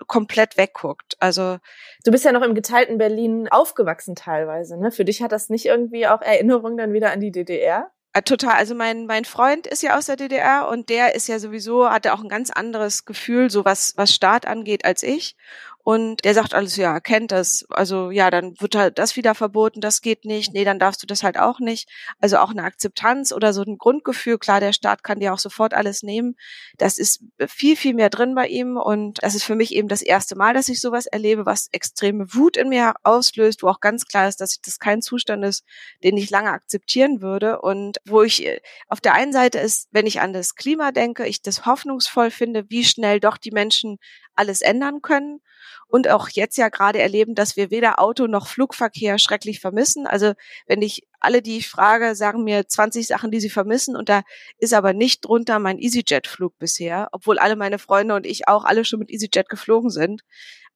komplett 0.07 0.57
wegguckt. 0.57 1.15
Also 1.19 1.57
du 2.03 2.11
bist 2.11 2.25
ja 2.25 2.31
noch 2.31 2.41
im 2.41 2.55
geteilten 2.55 2.97
Berlin 2.97 3.47
aufgewachsen 3.49 4.15
teilweise, 4.15 4.77
ne? 4.77 4.91
Für 4.91 5.05
dich 5.05 5.21
hat 5.21 5.31
das 5.31 5.49
nicht 5.49 5.65
irgendwie 5.65 6.07
auch 6.07 6.21
Erinnerungen 6.21 6.77
dann 6.77 6.93
wieder 6.93 7.11
an 7.11 7.21
die 7.21 7.31
DDR? 7.31 7.91
Äh, 8.13 8.21
total. 8.21 8.55
Also 8.55 8.75
mein 8.75 9.05
mein 9.05 9.25
Freund 9.25 9.67
ist 9.67 9.83
ja 9.83 9.97
aus 9.97 10.05
der 10.05 10.15
DDR 10.15 10.67
und 10.69 10.89
der 10.89 11.15
ist 11.15 11.27
ja 11.27 11.39
sowieso 11.39 11.89
hatte 11.89 12.13
auch 12.13 12.21
ein 12.21 12.29
ganz 12.29 12.49
anderes 12.49 13.05
Gefühl, 13.05 13.49
so 13.49 13.65
was 13.65 13.93
was 13.95 14.13
Staat 14.13 14.47
angeht 14.47 14.85
als 14.85 15.03
ich. 15.03 15.35
Und 15.85 16.25
der 16.25 16.33
sagt 16.33 16.55
alles, 16.55 16.77
ja, 16.77 16.99
kennt 16.99 17.31
das. 17.31 17.63
Also 17.69 18.09
ja, 18.09 18.31
dann 18.31 18.59
wird 18.59 18.73
halt 18.73 18.97
das 18.97 19.15
wieder 19.17 19.35
verboten, 19.35 19.81
das 19.81 20.01
geht 20.01 20.25
nicht. 20.25 20.51
Nee, 20.51 20.65
dann 20.65 20.79
darfst 20.79 21.03
du 21.03 21.05
das 21.05 21.21
halt 21.21 21.37
auch 21.37 21.59
nicht. 21.59 21.87
Also 22.19 22.37
auch 22.37 22.49
eine 22.49 22.63
Akzeptanz 22.63 23.31
oder 23.31 23.53
so 23.53 23.61
ein 23.61 23.77
Grundgefühl. 23.77 24.39
Klar, 24.39 24.59
der 24.59 24.73
Staat 24.73 25.03
kann 25.03 25.19
dir 25.19 25.31
auch 25.31 25.37
sofort 25.37 25.75
alles 25.75 26.01
nehmen. 26.01 26.37
Das 26.79 26.97
ist 26.97 27.23
viel, 27.47 27.75
viel 27.75 27.93
mehr 27.93 28.09
drin 28.09 28.33
bei 28.33 28.47
ihm. 28.47 28.77
Und 28.77 29.21
das 29.21 29.35
ist 29.35 29.43
für 29.43 29.53
mich 29.53 29.75
eben 29.75 29.87
das 29.87 30.01
erste 30.01 30.35
Mal, 30.35 30.55
dass 30.55 30.69
ich 30.69 30.81
sowas 30.81 31.05
erlebe, 31.05 31.45
was 31.45 31.69
extreme 31.71 32.33
Wut 32.33 32.57
in 32.57 32.69
mir 32.69 32.95
auslöst, 33.03 33.61
wo 33.61 33.67
auch 33.67 33.79
ganz 33.79 34.07
klar 34.07 34.27
ist, 34.27 34.41
dass 34.41 34.59
das 34.59 34.79
kein 34.79 35.03
Zustand 35.03 35.45
ist, 35.45 35.65
den 36.03 36.17
ich 36.17 36.31
lange 36.31 36.49
akzeptieren 36.49 37.21
würde. 37.21 37.61
Und 37.61 37.99
wo 38.07 38.23
ich 38.23 38.43
äh, 38.43 38.59
auf 38.87 39.01
der 39.01 39.13
einen 39.13 39.33
Seite 39.33 39.59
ist, 39.59 39.87
wenn 39.91 40.07
ich 40.07 40.19
an 40.19 40.33
das 40.33 40.55
Klima 40.55 40.91
denke, 40.91 41.27
ich 41.27 41.43
das 41.43 41.67
hoffnungsvoll 41.67 42.31
finde, 42.31 42.71
wie 42.71 42.85
schnell 42.85 43.19
doch 43.19 43.37
die 43.37 43.51
Menschen 43.51 43.99
alles 44.35 44.61
ändern 44.61 45.01
können 45.01 45.41
und 45.87 46.09
auch 46.09 46.29
jetzt 46.29 46.57
ja 46.57 46.69
gerade 46.69 46.99
erleben, 46.99 47.35
dass 47.35 47.55
wir 47.55 47.71
weder 47.71 47.99
Auto 47.99 48.27
noch 48.27 48.47
Flugverkehr 48.47 49.17
schrecklich 49.17 49.59
vermissen. 49.59 50.07
Also 50.07 50.33
wenn 50.67 50.81
ich 50.81 51.07
alle, 51.19 51.41
die 51.41 51.57
ich 51.57 51.69
frage, 51.69 52.15
sagen 52.15 52.43
mir 52.43 52.67
20 52.67 53.07
Sachen, 53.07 53.31
die 53.31 53.39
sie 53.39 53.49
vermissen 53.49 53.95
und 53.95 54.09
da 54.09 54.23
ist 54.57 54.73
aber 54.73 54.93
nicht 54.93 55.25
drunter 55.25 55.59
mein 55.59 55.79
EasyJet-Flug 55.79 56.57
bisher, 56.59 57.09
obwohl 57.11 57.39
alle 57.39 57.55
meine 57.55 57.79
Freunde 57.79 58.15
und 58.15 58.25
ich 58.25 58.47
auch 58.47 58.65
alle 58.65 58.85
schon 58.85 58.99
mit 58.99 59.11
EasyJet 59.11 59.49
geflogen 59.49 59.89
sind. 59.89 60.21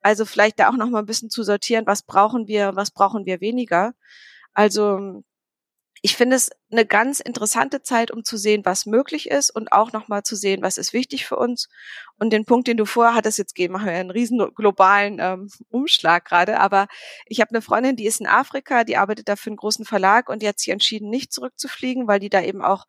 Also 0.02 0.26
vielleicht 0.26 0.60
da 0.60 0.70
auch 0.70 0.78
noch 0.78 0.90
mal 0.90 1.00
ein 1.00 1.06
bisschen 1.06 1.30
zu 1.30 1.44
sortieren, 1.44 1.86
was 1.86 2.04
brauchen 2.04 2.48
wir, 2.48 2.76
was 2.76 2.92
brauchen 2.92 3.26
wir 3.26 3.42
weniger. 3.42 3.94
Also 4.54 5.24
ich 6.02 6.16
finde 6.16 6.36
es 6.38 6.50
eine 6.72 6.86
ganz 6.86 7.20
interessante 7.20 7.82
Zeit, 7.82 8.12
um 8.12 8.24
zu 8.24 8.38
sehen, 8.38 8.64
was 8.66 8.86
möglich 8.86 9.30
ist 9.30 9.50
und 9.50 9.72
auch 9.72 9.92
nochmal 9.92 10.24
zu 10.24 10.36
sehen, 10.36 10.62
was 10.62 10.78
ist 10.78 10.94
wichtig 10.94 11.26
für 11.26 11.36
uns. 11.36 11.68
Und 12.18 12.32
den 12.32 12.46
Punkt, 12.46 12.68
den 12.68 12.78
du 12.78 12.86
vorher 12.86 13.16
hattest, 13.16 13.38
jetzt 13.38 13.56
gehen, 13.56 13.72
wir 13.72 13.80
einen 13.80 14.12
riesen 14.12 14.40
globalen 14.56 15.18
ähm, 15.20 15.50
Umschlag 15.70 16.26
gerade. 16.26 16.60
Aber 16.60 16.88
ich 17.26 17.42
habe 17.42 17.52
eine 17.52 17.62
Freundin, 17.62 17.96
die 17.96 18.06
ist 18.06 18.22
in 18.22 18.28
Afrika, 18.28 18.84
die 18.84 18.98
arbeitet 18.98 19.28
da 19.28 19.36
für 19.36 19.50
einen 19.50 19.58
großen 19.58 19.86
Verlag 19.86 20.30
und 20.30 20.42
die 20.42 20.48
hat 20.48 20.60
sich 20.60 20.70
entschieden, 20.70 21.10
nicht 21.10 21.34
zurückzufliegen, 21.34 22.08
weil 22.08 22.20
die 22.20 22.30
da 22.30 22.42
eben 22.42 22.62
auch 22.62 22.86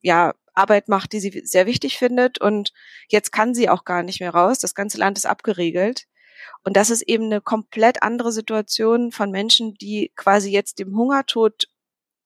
ja 0.00 0.34
Arbeit 0.54 0.88
macht, 0.88 1.12
die 1.12 1.20
sie 1.20 1.42
sehr 1.44 1.66
wichtig 1.66 1.98
findet. 1.98 2.40
Und 2.40 2.72
jetzt 3.08 3.32
kann 3.32 3.54
sie 3.54 3.68
auch 3.68 3.84
gar 3.84 4.02
nicht 4.02 4.20
mehr 4.20 4.30
raus. 4.30 4.58
Das 4.58 4.74
ganze 4.74 4.98
Land 4.98 5.18
ist 5.18 5.26
abgeriegelt. 5.26 6.04
Und 6.62 6.76
das 6.76 6.90
ist 6.90 7.02
eben 7.02 7.24
eine 7.24 7.40
komplett 7.40 8.02
andere 8.02 8.32
Situation 8.32 9.12
von 9.12 9.30
Menschen, 9.30 9.74
die 9.74 10.12
quasi 10.16 10.50
jetzt 10.50 10.78
dem 10.78 10.96
Hungertod 10.96 11.66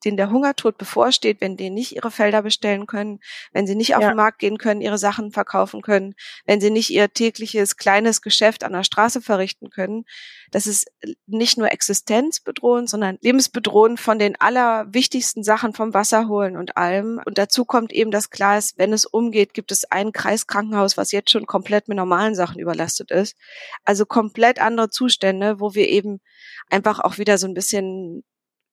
denen 0.04 0.16
der 0.16 0.30
Hungertod 0.30 0.78
bevorsteht, 0.78 1.40
wenn 1.40 1.56
die 1.56 1.70
nicht 1.70 1.96
ihre 1.96 2.10
Felder 2.10 2.42
bestellen 2.42 2.86
können, 2.86 3.20
wenn 3.52 3.66
sie 3.66 3.74
nicht 3.74 3.96
auf 3.96 4.02
ja. 4.02 4.10
den 4.10 4.16
Markt 4.16 4.38
gehen 4.38 4.58
können, 4.58 4.80
ihre 4.80 4.98
Sachen 4.98 5.32
verkaufen 5.32 5.82
können, 5.82 6.14
wenn 6.46 6.60
sie 6.60 6.70
nicht 6.70 6.90
ihr 6.90 7.12
tägliches 7.12 7.76
kleines 7.76 8.22
Geschäft 8.22 8.64
an 8.64 8.72
der 8.72 8.84
Straße 8.84 9.20
verrichten 9.20 9.70
können. 9.70 10.04
Das 10.50 10.66
ist 10.66 10.90
nicht 11.26 11.58
nur 11.58 11.72
existenzbedrohend, 11.72 12.88
sondern 12.88 13.18
lebensbedrohend 13.20 14.00
von 14.00 14.18
den 14.18 14.40
allerwichtigsten 14.40 15.42
Sachen 15.42 15.74
vom 15.74 15.94
Wasser 15.94 16.28
holen 16.28 16.56
und 16.56 16.76
allem. 16.76 17.20
Und 17.24 17.38
dazu 17.38 17.64
kommt 17.64 17.92
eben, 17.92 18.10
dass 18.10 18.30
klar 18.30 18.58
ist, 18.58 18.78
wenn 18.78 18.92
es 18.92 19.04
umgeht, 19.04 19.52
gibt 19.52 19.72
es 19.72 19.90
ein 19.90 20.12
Kreiskrankenhaus, 20.12 20.96
was 20.96 21.12
jetzt 21.12 21.30
schon 21.30 21.46
komplett 21.46 21.88
mit 21.88 21.96
normalen 21.96 22.34
Sachen 22.34 22.60
überlastet 22.60 23.10
ist. 23.10 23.36
Also 23.84 24.06
komplett 24.06 24.60
andere 24.60 24.90
Zustände, 24.90 25.60
wo 25.60 25.74
wir 25.74 25.88
eben 25.88 26.20
einfach 26.70 27.00
auch 27.00 27.18
wieder 27.18 27.38
so 27.38 27.46
ein 27.46 27.54
bisschen 27.54 28.24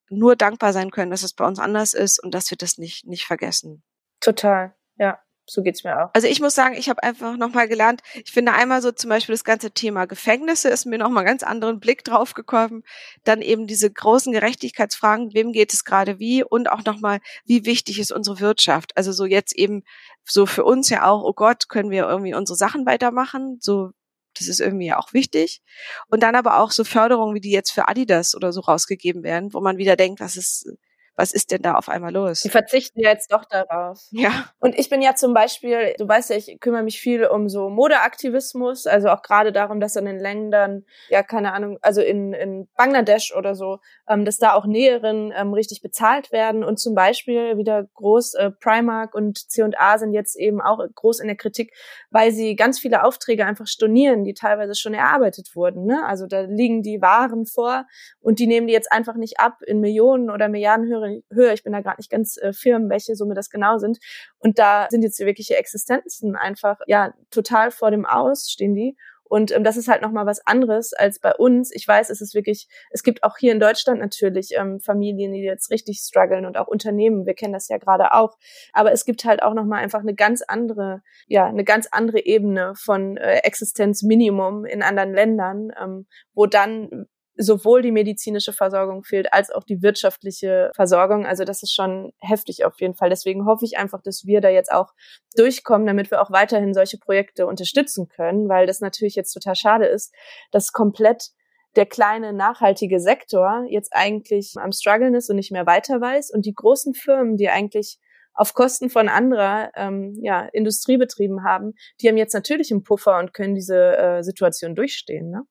nur 0.10 0.36
dankbar 0.36 0.74
sein 0.74 0.92
können, 0.92 1.12
dass 1.12 1.24
es 1.24 1.34
bei 1.34 1.46
uns 1.46 1.60
anders 1.60 1.94
ist 1.94 2.24
und 2.24 2.34
dass 2.34 2.50
wir 2.50 2.58
das 2.58 2.78
nicht, 2.78 3.06
nicht 3.06 3.26
vergessen. 3.26 3.84
Total, 4.22 4.76
ja 4.98 5.20
so 5.48 5.62
geht's 5.62 5.84
mir 5.84 6.04
auch. 6.04 6.10
Also 6.14 6.28
ich 6.28 6.42
muss 6.42 6.56
sagen, 6.56 6.76
ich 6.76 6.90
habe 6.90 7.04
einfach 7.04 7.38
nochmal 7.38 7.68
gelernt, 7.68 8.02
ich 8.14 8.32
finde 8.32 8.54
einmal 8.54 8.82
so 8.82 8.92
zum 8.92 9.10
Beispiel 9.10 9.34
das 9.34 9.44
ganze 9.44 9.72
Thema 9.72 10.06
Gefängnisse 10.06 10.70
ist 10.70 10.86
mir 10.86 10.98
nochmal 10.98 11.24
ganz 11.24 11.44
anderen 11.44 11.80
Blick 11.80 12.04
drauf 12.04 12.34
gekommen. 12.34 12.84
Dann 13.24 13.42
eben 13.42 13.68
diese 13.68 13.92
großen 13.92 14.34
Gerechtigkeitsfragen, 14.34 15.34
wem 15.34 15.52
geht 15.52 15.74
es 15.74 15.86
gerade 15.86 16.20
wie 16.20 16.44
und 16.44 16.70
auch 16.70 16.84
nochmal, 16.84 17.20
wie 17.46 17.66
wichtig 17.66 18.00
ist 18.00 18.12
unsere 18.12 18.40
Wirtschaft. 18.40 18.98
Also 18.98 19.12
so 19.12 19.26
jetzt 19.26 19.56
eben 19.56 19.84
so 20.24 20.46
für 20.46 20.64
uns 20.64 20.90
ja 20.90 21.06
auch, 21.06 21.24
oh 21.24 21.34
Gott, 21.34 21.70
können 21.70 21.92
wir 21.92 22.08
irgendwie 22.08 22.34
unsere 22.34 22.58
Sachen 22.58 22.86
weitermachen, 22.86 23.58
so 23.62 23.92
das 24.38 24.48
ist 24.48 24.60
irgendwie 24.60 24.94
auch 24.94 25.14
wichtig. 25.14 25.62
Und 26.08 26.24
dann 26.24 26.36
aber 26.36 26.60
auch 26.60 26.72
so 26.72 26.84
Förderungen, 26.84 27.36
wie 27.36 27.42
die 27.42 27.52
jetzt 27.52 27.72
für 27.72 27.88
Adidas 27.88 28.36
oder 28.36 28.52
so 28.54 28.62
rausgegeben 28.62 29.24
werden, 29.24 29.54
wo 29.54 29.62
man 29.62 29.78
wieder 29.78 29.96
denkt, 29.96 30.20
was 30.20 30.38
ist, 30.38 30.70
was 31.16 31.32
ist 31.32 31.52
denn 31.52 31.62
da 31.62 31.76
auf 31.76 31.88
einmal 31.88 32.14
los? 32.14 32.42
Die 32.42 32.50
verzichten 32.50 33.00
ja 33.00 33.10
jetzt 33.10 33.32
doch 33.32 33.46
darauf. 33.46 34.02
Ja. 34.12 34.50
Und 34.60 34.78
ich 34.78 34.90
bin 34.90 35.02
ja 35.02 35.16
zum 35.16 35.34
Beispiel, 35.34 35.94
du 35.98 36.08
weißt 36.08 36.30
ja, 36.30 36.36
ich 36.36 36.58
kümmere 36.60 36.84
mich 36.84 37.00
viel 37.00 37.26
um 37.26 37.48
so 37.48 37.70
Modeaktivismus, 37.70 38.86
also 38.86 39.10
auch 39.10 39.22
gerade 39.22 39.52
darum, 39.52 39.80
dass 39.80 39.96
in 39.96 40.06
den 40.06 40.20
Ländern, 40.20 40.86
ja, 41.10 41.24
keine 41.24 41.54
Ahnung, 41.54 41.78
also 41.82 42.02
in, 42.02 42.34
in 42.34 42.68
Bangladesch 42.76 43.34
oder 43.34 43.56
so, 43.56 43.80
ähm, 44.10 44.26
dass 44.26 44.38
da 44.38 44.54
auch 44.54 44.66
Näherinnen 44.66 45.34
ähm, 45.36 45.54
richtig 45.54 45.82
bezahlt 45.82 46.32
werden 46.32 46.64
und 46.64 46.80
zum 46.80 46.96
Beispiel 46.96 47.58
wieder 47.58 47.86
groß 47.94 48.34
äh, 48.34 48.52
Primark 48.52 49.16
und 49.16 49.50
C&A 49.50 49.98
sind 49.98 50.14
jetzt 50.14 50.36
eben 50.36 50.62
auch 50.62 50.80
groß 50.96 51.22
in 51.22 51.28
der 51.28 51.38
Kritik, 51.38 51.74
weil 52.10 52.32
sie 52.32 52.56
ganz 52.56 52.80
viele 52.80 53.04
Aufträge 53.04 53.46
einfach 53.46 53.68
stornieren, 53.68 54.24
die 54.24 54.34
teilweise 54.34 54.76
schon 54.76 54.94
erarbeitet 54.94 55.56
wurden. 55.56 55.86
Ne? 55.86 56.06
Also 56.06 56.28
da 56.28 56.42
liegen 56.42 56.82
die 56.82 57.02
Waren 57.02 57.46
vor 57.46 57.86
und 58.20 58.40
die 58.40 58.48
nehmen 58.48 58.68
die 58.68 58.74
jetzt 58.74 58.92
einfach 58.92 59.16
nicht 59.16 59.40
ab 59.40 59.62
in 59.66 59.80
Millionen 59.80 60.30
oder 60.30 60.50
Milliarden 60.50 60.86
höhere 60.86 61.05
Höhe. 61.32 61.54
Ich 61.54 61.64
bin 61.64 61.74
da 61.74 61.82
gerade 61.82 61.98
nicht 61.98 62.12
ganz 62.12 62.38
äh, 62.38 62.54
firm, 62.54 62.90
welche 62.90 63.16
Summe 63.16 63.36
das 63.36 63.50
genau 63.50 63.78
sind. 63.78 64.00
Und 64.40 64.60
da 64.60 64.88
sind 64.90 65.04
jetzt 65.04 65.20
wirkliche 65.20 65.58
Existenzen 65.58 66.36
einfach, 66.36 66.80
ja, 66.88 67.14
total 67.32 67.72
vor 67.72 67.92
dem 67.92 68.06
Aus 68.06 68.50
stehen 68.50 68.76
die. 68.76 68.96
Und 69.28 69.52
ähm, 69.52 69.64
das 69.64 69.76
ist 69.76 69.88
halt 69.88 70.02
nochmal 70.02 70.26
was 70.26 70.46
anderes 70.46 70.94
als 70.94 71.20
bei 71.20 71.34
uns. 71.34 71.72
Ich 71.74 71.88
weiß, 71.88 72.10
es 72.10 72.22
ist 72.22 72.36
wirklich, 72.36 72.68
es 72.92 73.04
gibt 73.04 73.24
auch 73.24 73.38
hier 73.38 73.52
in 73.52 73.60
Deutschland 73.60 74.00
natürlich 74.00 74.52
ähm, 74.56 74.80
Familien, 74.80 75.34
die 75.34 75.42
jetzt 75.42 75.72
richtig 75.72 76.00
strugglen 76.00 76.46
und 76.46 76.58
auch 76.58 76.68
Unternehmen. 76.68 77.26
Wir 77.26 77.34
kennen 77.34 77.54
das 77.54 77.68
ja 77.68 77.78
gerade 77.78 78.14
auch. 78.14 78.38
Aber 78.72 78.92
es 78.92 79.04
gibt 79.04 79.26
halt 79.26 79.42
auch 79.42 79.54
nochmal 79.54 79.82
einfach 79.82 80.02
eine 80.02 80.14
ganz 80.14 80.42
andere, 80.42 81.02
ja, 81.28 81.48
eine 81.48 81.64
ganz 81.64 81.88
andere 81.92 82.24
Ebene 82.24 82.74
von 82.76 83.18
äh, 83.18 83.38
Existenzminimum 83.40 84.66
in 84.66 84.84
anderen 84.84 85.14
Ländern, 85.14 85.72
ähm, 85.82 86.08
wo 86.34 86.46
dann 86.46 87.08
sowohl 87.38 87.82
die 87.82 87.92
medizinische 87.92 88.54
Versorgung 88.54 89.04
fehlt 89.04 89.34
als 89.34 89.52
auch 89.52 89.64
die 89.64 89.82
wirtschaftliche 89.82 90.72
Versorgung. 90.76 91.26
Also 91.26 91.44
das 91.44 91.64
ist 91.64 91.74
schon 91.74 92.14
heftig 92.20 92.66
auf 92.66 92.80
jeden 92.80 92.96
Fall. 92.96 93.10
Deswegen 93.10 93.46
hoffe 93.46 93.66
ich 93.66 93.78
einfach, 93.78 94.02
dass 94.02 94.26
wir 94.26 94.42
da 94.42 94.50
jetzt 94.50 94.72
auch 94.72 94.94
durchkommen, 95.36 95.86
damit 95.86 96.12
wir 96.12 96.22
auch 96.22 96.32
weiterhin 96.32 96.74
solche 96.74 96.98
Projekte 96.98 97.46
unterstützen 97.48 98.08
können, 98.08 98.48
weil 98.48 98.68
das 98.68 98.80
natürlich 98.80 99.16
jetzt 99.16 99.34
total 99.34 99.56
schade 99.56 99.86
ist, 99.86 100.14
dass 100.52 100.72
komplett 100.72 101.32
der 101.76 101.86
kleine 101.86 102.32
nachhaltige 102.32 103.00
Sektor 103.00 103.66
jetzt 103.70 103.94
eigentlich 103.94 104.54
am 104.58 104.72
struggeln 104.72 105.14
ist 105.14 105.30
und 105.30 105.36
nicht 105.36 105.52
mehr 105.52 105.66
weiter 105.66 106.00
weiß 106.00 106.32
und 106.32 106.46
die 106.46 106.54
großen 106.54 106.94
Firmen, 106.94 107.36
die 107.36 107.50
eigentlich 107.50 108.00
auf 108.34 108.54
Kosten 108.54 108.90
von 108.90 109.08
anderer 109.10 109.72
ähm, 109.76 110.14
ja, 110.22 110.48
Industriebetrieben 110.52 111.44
haben, 111.44 111.74
die 112.02 112.10
haben 112.10 112.18
jetzt 112.18 112.34
natürlich 112.34 112.72
einen 112.72 112.84
Puffer 112.84 113.18
und 113.20 113.34
können 113.34 113.56
diese 113.56 113.98
äh, 113.98 114.24
Situation 114.24 114.76
durchstehen. 114.76 115.30
Ne? 115.30 115.44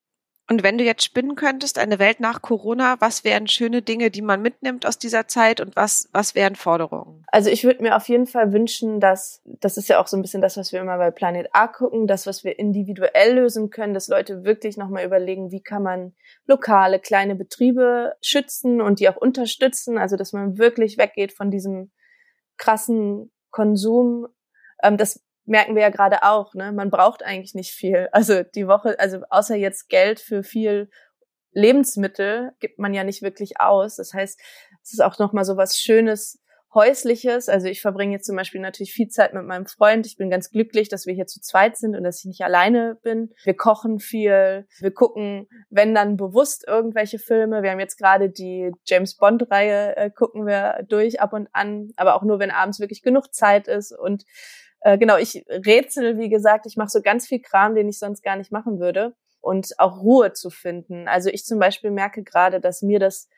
Und 0.48 0.62
wenn 0.62 0.76
du 0.76 0.84
jetzt 0.84 1.04
spinnen 1.04 1.36
könntest, 1.36 1.78
eine 1.78 1.98
Welt 1.98 2.20
nach 2.20 2.42
Corona, 2.42 2.96
was 2.98 3.24
wären 3.24 3.48
schöne 3.48 3.80
Dinge, 3.80 4.10
die 4.10 4.20
man 4.20 4.42
mitnimmt 4.42 4.84
aus 4.84 4.98
dieser 4.98 5.26
Zeit 5.26 5.60
und 5.60 5.74
was, 5.74 6.10
was 6.12 6.34
wären 6.34 6.54
Forderungen? 6.54 7.24
Also 7.28 7.48
ich 7.48 7.64
würde 7.64 7.82
mir 7.82 7.96
auf 7.96 8.08
jeden 8.08 8.26
Fall 8.26 8.52
wünschen, 8.52 9.00
dass, 9.00 9.40
das 9.46 9.78
ist 9.78 9.88
ja 9.88 9.98
auch 9.98 10.06
so 10.06 10.18
ein 10.18 10.22
bisschen 10.22 10.42
das, 10.42 10.58
was 10.58 10.70
wir 10.70 10.80
immer 10.80 10.98
bei 10.98 11.10
Planet 11.10 11.48
A 11.54 11.66
gucken, 11.66 12.06
das, 12.06 12.26
was 12.26 12.44
wir 12.44 12.58
individuell 12.58 13.36
lösen 13.36 13.70
können, 13.70 13.94
dass 13.94 14.08
Leute 14.08 14.44
wirklich 14.44 14.76
nochmal 14.76 15.06
überlegen, 15.06 15.50
wie 15.50 15.62
kann 15.62 15.82
man 15.82 16.14
lokale, 16.46 17.00
kleine 17.00 17.36
Betriebe 17.36 18.14
schützen 18.20 18.82
und 18.82 19.00
die 19.00 19.08
auch 19.08 19.16
unterstützen, 19.16 19.96
also 19.96 20.16
dass 20.16 20.34
man 20.34 20.58
wirklich 20.58 20.98
weggeht 20.98 21.32
von 21.32 21.50
diesem 21.50 21.90
krassen 22.58 23.32
Konsum. 23.50 24.28
Ähm, 24.82 24.98
das 24.98 25.24
merken 25.44 25.74
wir 25.74 25.82
ja 25.82 25.90
gerade 25.90 26.22
auch, 26.22 26.54
ne? 26.54 26.72
Man 26.72 26.90
braucht 26.90 27.22
eigentlich 27.22 27.54
nicht 27.54 27.72
viel. 27.72 28.08
Also 28.12 28.42
die 28.42 28.66
Woche, 28.66 28.98
also 28.98 29.20
außer 29.30 29.56
jetzt 29.56 29.88
Geld 29.88 30.20
für 30.20 30.42
viel 30.42 30.90
Lebensmittel 31.52 32.52
gibt 32.60 32.78
man 32.78 32.94
ja 32.94 33.04
nicht 33.04 33.22
wirklich 33.22 33.60
aus. 33.60 33.96
Das 33.96 34.12
heißt, 34.12 34.40
es 34.82 34.92
ist 34.92 35.00
auch 35.00 35.18
nochmal 35.18 35.44
so 35.44 35.56
was 35.56 35.78
Schönes, 35.78 36.40
Häusliches. 36.74 37.48
Also 37.48 37.68
ich 37.68 37.80
verbringe 37.80 38.12
jetzt 38.12 38.26
zum 38.26 38.36
Beispiel 38.36 38.60
natürlich 38.60 38.92
viel 38.92 39.08
Zeit 39.08 39.32
mit 39.32 39.44
meinem 39.44 39.66
Freund. 39.66 40.06
Ich 40.06 40.16
bin 40.16 40.28
ganz 40.28 40.50
glücklich, 40.50 40.88
dass 40.88 41.06
wir 41.06 41.14
hier 41.14 41.26
zu 41.26 41.40
zweit 41.40 41.76
sind 41.76 41.94
und 41.94 42.02
dass 42.02 42.18
ich 42.18 42.24
nicht 42.26 42.42
alleine 42.42 42.98
bin. 43.02 43.30
Wir 43.44 43.54
kochen 43.54 44.00
viel. 44.00 44.66
Wir 44.80 44.92
gucken, 44.92 45.48
wenn 45.70 45.94
dann 45.94 46.16
bewusst 46.16 46.64
irgendwelche 46.66 47.18
Filme. 47.18 47.62
Wir 47.62 47.70
haben 47.70 47.80
jetzt 47.80 47.96
gerade 47.96 48.28
die 48.28 48.72
James 48.84 49.16
Bond 49.16 49.50
Reihe 49.50 49.96
äh, 49.96 50.10
gucken 50.10 50.46
wir 50.46 50.84
durch 50.88 51.20
ab 51.20 51.32
und 51.32 51.48
an, 51.52 51.92
aber 51.96 52.16
auch 52.16 52.22
nur, 52.22 52.40
wenn 52.40 52.50
abends 52.50 52.80
wirklich 52.80 53.02
genug 53.02 53.32
Zeit 53.32 53.68
ist 53.68 53.96
und 53.96 54.24
äh, 54.84 54.98
genau, 54.98 55.16
ich 55.16 55.44
rätsel, 55.48 56.18
wie 56.18 56.28
gesagt, 56.28 56.66
ich 56.66 56.76
mache 56.76 56.90
so 56.90 57.00
ganz 57.00 57.26
viel 57.26 57.40
Kram, 57.40 57.74
den 57.74 57.88
ich 57.88 57.98
sonst 57.98 58.22
gar 58.22 58.36
nicht 58.36 58.52
machen 58.52 58.78
würde. 58.78 59.14
Und 59.40 59.74
auch 59.78 60.00
Ruhe 60.00 60.32
zu 60.32 60.48
finden. 60.48 61.08
Also 61.08 61.28
ich 61.28 61.44
zum 61.44 61.58
Beispiel 61.58 61.90
merke 61.90 62.22
gerade, 62.22 62.60
dass 62.60 62.80
mir 62.80 62.98
das 62.98 63.28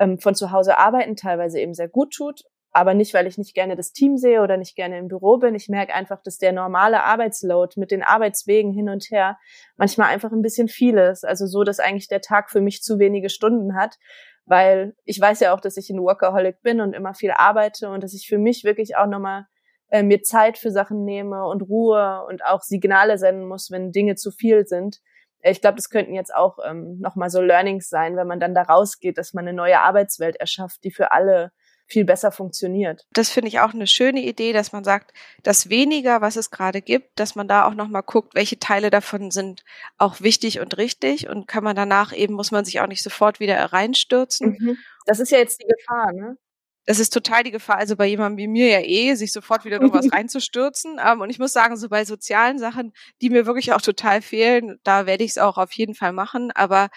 ähm, 0.00 0.18
von 0.18 0.34
zu 0.34 0.50
Hause 0.50 0.78
arbeiten 0.78 1.14
teilweise 1.14 1.60
eben 1.60 1.74
sehr 1.74 1.88
gut 1.88 2.12
tut. 2.14 2.42
Aber 2.72 2.94
nicht, 2.94 3.14
weil 3.14 3.26
ich 3.26 3.36
nicht 3.36 3.54
gerne 3.54 3.76
das 3.76 3.92
Team 3.92 4.16
sehe 4.16 4.42
oder 4.42 4.56
nicht 4.56 4.76
gerne 4.76 4.98
im 4.98 5.08
Büro 5.08 5.38
bin. 5.38 5.54
Ich 5.54 5.68
merke 5.68 5.92
einfach, 5.92 6.22
dass 6.22 6.38
der 6.38 6.52
normale 6.52 7.04
Arbeitsload 7.04 7.78
mit 7.78 7.90
den 7.90 8.02
Arbeitswegen 8.02 8.72
hin 8.72 8.88
und 8.88 9.10
her 9.10 9.38
manchmal 9.76 10.08
einfach 10.08 10.32
ein 10.32 10.42
bisschen 10.42 10.68
viel 10.68 10.98
ist. 10.98 11.24
Also 11.24 11.46
so, 11.46 11.64
dass 11.64 11.80
eigentlich 11.80 12.08
der 12.08 12.22
Tag 12.22 12.50
für 12.50 12.60
mich 12.60 12.82
zu 12.82 12.98
wenige 12.98 13.28
Stunden 13.28 13.76
hat. 13.76 13.98
Weil 14.46 14.94
ich 15.04 15.20
weiß 15.20 15.40
ja 15.40 15.54
auch, 15.54 15.60
dass 15.60 15.76
ich 15.76 15.90
ein 15.90 16.00
Workaholic 16.00 16.62
bin 16.62 16.80
und 16.80 16.94
immer 16.94 17.14
viel 17.14 17.32
arbeite 17.32 17.90
und 17.90 18.02
dass 18.02 18.14
ich 18.14 18.26
für 18.26 18.38
mich 18.38 18.64
wirklich 18.64 18.96
auch 18.96 19.06
nochmal 19.06 19.46
äh, 19.92 20.02
mir 20.02 20.22
Zeit 20.22 20.56
für 20.56 20.70
Sachen 20.70 21.04
nehme 21.04 21.46
und 21.46 21.60
Ruhe 21.60 22.24
und 22.26 22.42
auch 22.44 22.62
Signale 22.62 23.18
senden 23.18 23.46
muss, 23.46 23.70
wenn 23.70 23.92
Dinge 23.92 24.14
zu 24.14 24.30
viel 24.30 24.66
sind. 24.66 25.00
Äh, 25.40 25.52
ich 25.52 25.60
glaube, 25.60 25.76
das 25.76 25.90
könnten 25.90 26.14
jetzt 26.14 26.34
auch 26.34 26.58
ähm, 26.66 26.98
nochmal 26.98 27.28
so 27.28 27.42
Learnings 27.42 27.90
sein, 27.90 28.16
wenn 28.16 28.26
man 28.26 28.40
dann 28.40 28.54
da 28.54 28.62
rausgeht, 28.62 29.18
dass 29.18 29.34
man 29.34 29.46
eine 29.46 29.54
neue 29.54 29.80
Arbeitswelt 29.80 30.36
erschafft, 30.36 30.82
die 30.84 30.90
für 30.90 31.12
alle 31.12 31.52
viel 31.86 32.06
besser 32.06 32.32
funktioniert. 32.32 33.06
Das 33.12 33.28
finde 33.28 33.48
ich 33.48 33.60
auch 33.60 33.74
eine 33.74 33.86
schöne 33.86 34.22
Idee, 34.22 34.54
dass 34.54 34.72
man 34.72 34.82
sagt, 34.82 35.12
das 35.42 35.68
weniger, 35.68 36.22
was 36.22 36.36
es 36.36 36.50
gerade 36.50 36.80
gibt, 36.80 37.20
dass 37.20 37.34
man 37.34 37.46
da 37.46 37.66
auch 37.66 37.74
nochmal 37.74 38.02
guckt, 38.02 38.34
welche 38.34 38.58
Teile 38.58 38.88
davon 38.88 39.30
sind 39.30 39.62
auch 39.98 40.22
wichtig 40.22 40.60
und 40.60 40.78
richtig 40.78 41.28
und 41.28 41.46
kann 41.46 41.64
man 41.64 41.76
danach 41.76 42.14
eben, 42.16 42.32
muss 42.32 42.50
man 42.50 42.64
sich 42.64 42.80
auch 42.80 42.86
nicht 42.86 43.02
sofort 43.02 43.40
wieder 43.40 43.58
reinstürzen. 43.74 44.56
Mhm. 44.58 44.78
Das 45.04 45.20
ist 45.20 45.32
ja 45.32 45.38
jetzt 45.38 45.60
die 45.60 45.66
Gefahr, 45.66 46.12
ne? 46.14 46.38
Das 46.84 46.98
ist 46.98 47.12
total 47.12 47.44
die 47.44 47.52
Gefahr, 47.52 47.76
also 47.76 47.96
bei 47.96 48.06
jemandem 48.06 48.38
wie 48.38 48.48
mir 48.48 48.68
ja 48.68 48.80
eh, 48.80 49.14
sich 49.14 49.32
sofort 49.32 49.64
wieder 49.64 49.78
noch 49.78 49.92
was 49.92 50.12
reinzustürzen. 50.12 50.98
Ähm, 51.04 51.20
und 51.20 51.30
ich 51.30 51.38
muss 51.38 51.52
sagen, 51.52 51.76
so 51.76 51.88
bei 51.88 52.04
sozialen 52.04 52.58
Sachen, 52.58 52.92
die 53.20 53.30
mir 53.30 53.46
wirklich 53.46 53.72
auch 53.72 53.80
total 53.80 54.20
fehlen, 54.22 54.78
da 54.82 55.06
werde 55.06 55.24
ich 55.24 55.32
es 55.32 55.38
auch 55.38 55.58
auf 55.58 55.72
jeden 55.72 55.94
Fall 55.94 56.12
machen. 56.12 56.50
Aber 56.52 56.88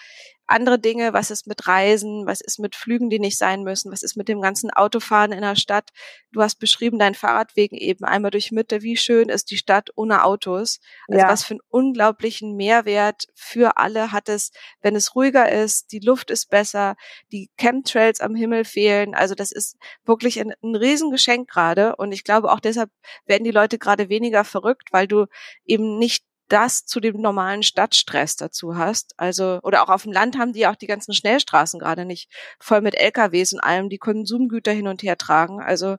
andere 0.46 0.78
Dinge, 0.78 1.12
was 1.12 1.30
ist 1.30 1.46
mit 1.46 1.66
Reisen, 1.66 2.26
was 2.26 2.40
ist 2.40 2.58
mit 2.58 2.76
Flügen, 2.76 3.10
die 3.10 3.18
nicht 3.18 3.38
sein 3.38 3.62
müssen, 3.62 3.90
was 3.92 4.02
ist 4.02 4.16
mit 4.16 4.28
dem 4.28 4.40
ganzen 4.40 4.70
Autofahren 4.70 5.32
in 5.32 5.40
der 5.40 5.56
Stadt. 5.56 5.90
Du 6.32 6.42
hast 6.42 6.56
beschrieben, 6.56 6.98
dein 6.98 7.14
Fahrradweg 7.14 7.72
eben 7.72 8.04
einmal 8.04 8.30
durch 8.30 8.52
Mitte, 8.52 8.82
wie 8.82 8.96
schön 8.96 9.28
ist 9.28 9.50
die 9.50 9.56
Stadt 9.56 9.90
ohne 9.96 10.24
Autos. 10.24 10.80
Also 11.08 11.20
ja. 11.20 11.28
was 11.28 11.44
für 11.44 11.54
einen 11.54 11.60
unglaublichen 11.68 12.56
Mehrwert 12.56 13.24
für 13.34 13.76
alle 13.76 14.12
hat 14.12 14.28
es, 14.28 14.52
wenn 14.80 14.94
es 14.96 15.14
ruhiger 15.14 15.50
ist, 15.50 15.92
die 15.92 16.00
Luft 16.00 16.30
ist 16.30 16.48
besser, 16.48 16.96
die 17.32 17.50
Chemtrails 17.58 18.20
am 18.20 18.34
Himmel 18.34 18.64
fehlen. 18.64 19.14
Also 19.14 19.34
das 19.34 19.52
ist 19.52 19.76
wirklich 20.04 20.40
ein, 20.40 20.52
ein 20.62 20.76
Riesengeschenk 20.76 21.48
gerade. 21.50 21.96
Und 21.96 22.12
ich 22.12 22.24
glaube 22.24 22.52
auch 22.52 22.60
deshalb 22.60 22.90
werden 23.26 23.44
die 23.44 23.50
Leute 23.50 23.78
gerade 23.78 24.08
weniger 24.08 24.44
verrückt, 24.44 24.92
weil 24.92 25.08
du 25.08 25.26
eben 25.64 25.98
nicht 25.98 26.24
das 26.48 26.84
zu 26.84 27.00
dem 27.00 27.20
normalen 27.20 27.62
Stadtstress 27.62 28.36
dazu 28.36 28.76
hast. 28.76 29.14
Also, 29.16 29.58
oder 29.62 29.82
auch 29.82 29.88
auf 29.88 30.04
dem 30.04 30.12
Land 30.12 30.38
haben 30.38 30.52
die 30.52 30.66
auch 30.66 30.76
die 30.76 30.86
ganzen 30.86 31.12
Schnellstraßen 31.12 31.80
gerade 31.80 32.04
nicht 32.04 32.30
voll 32.60 32.80
mit 32.80 32.94
LKWs 32.94 33.52
und 33.52 33.60
allem, 33.60 33.88
die 33.88 33.98
Konsumgüter 33.98 34.72
hin 34.72 34.88
und 34.88 35.02
her 35.02 35.16
tragen. 35.16 35.60
Also, 35.60 35.96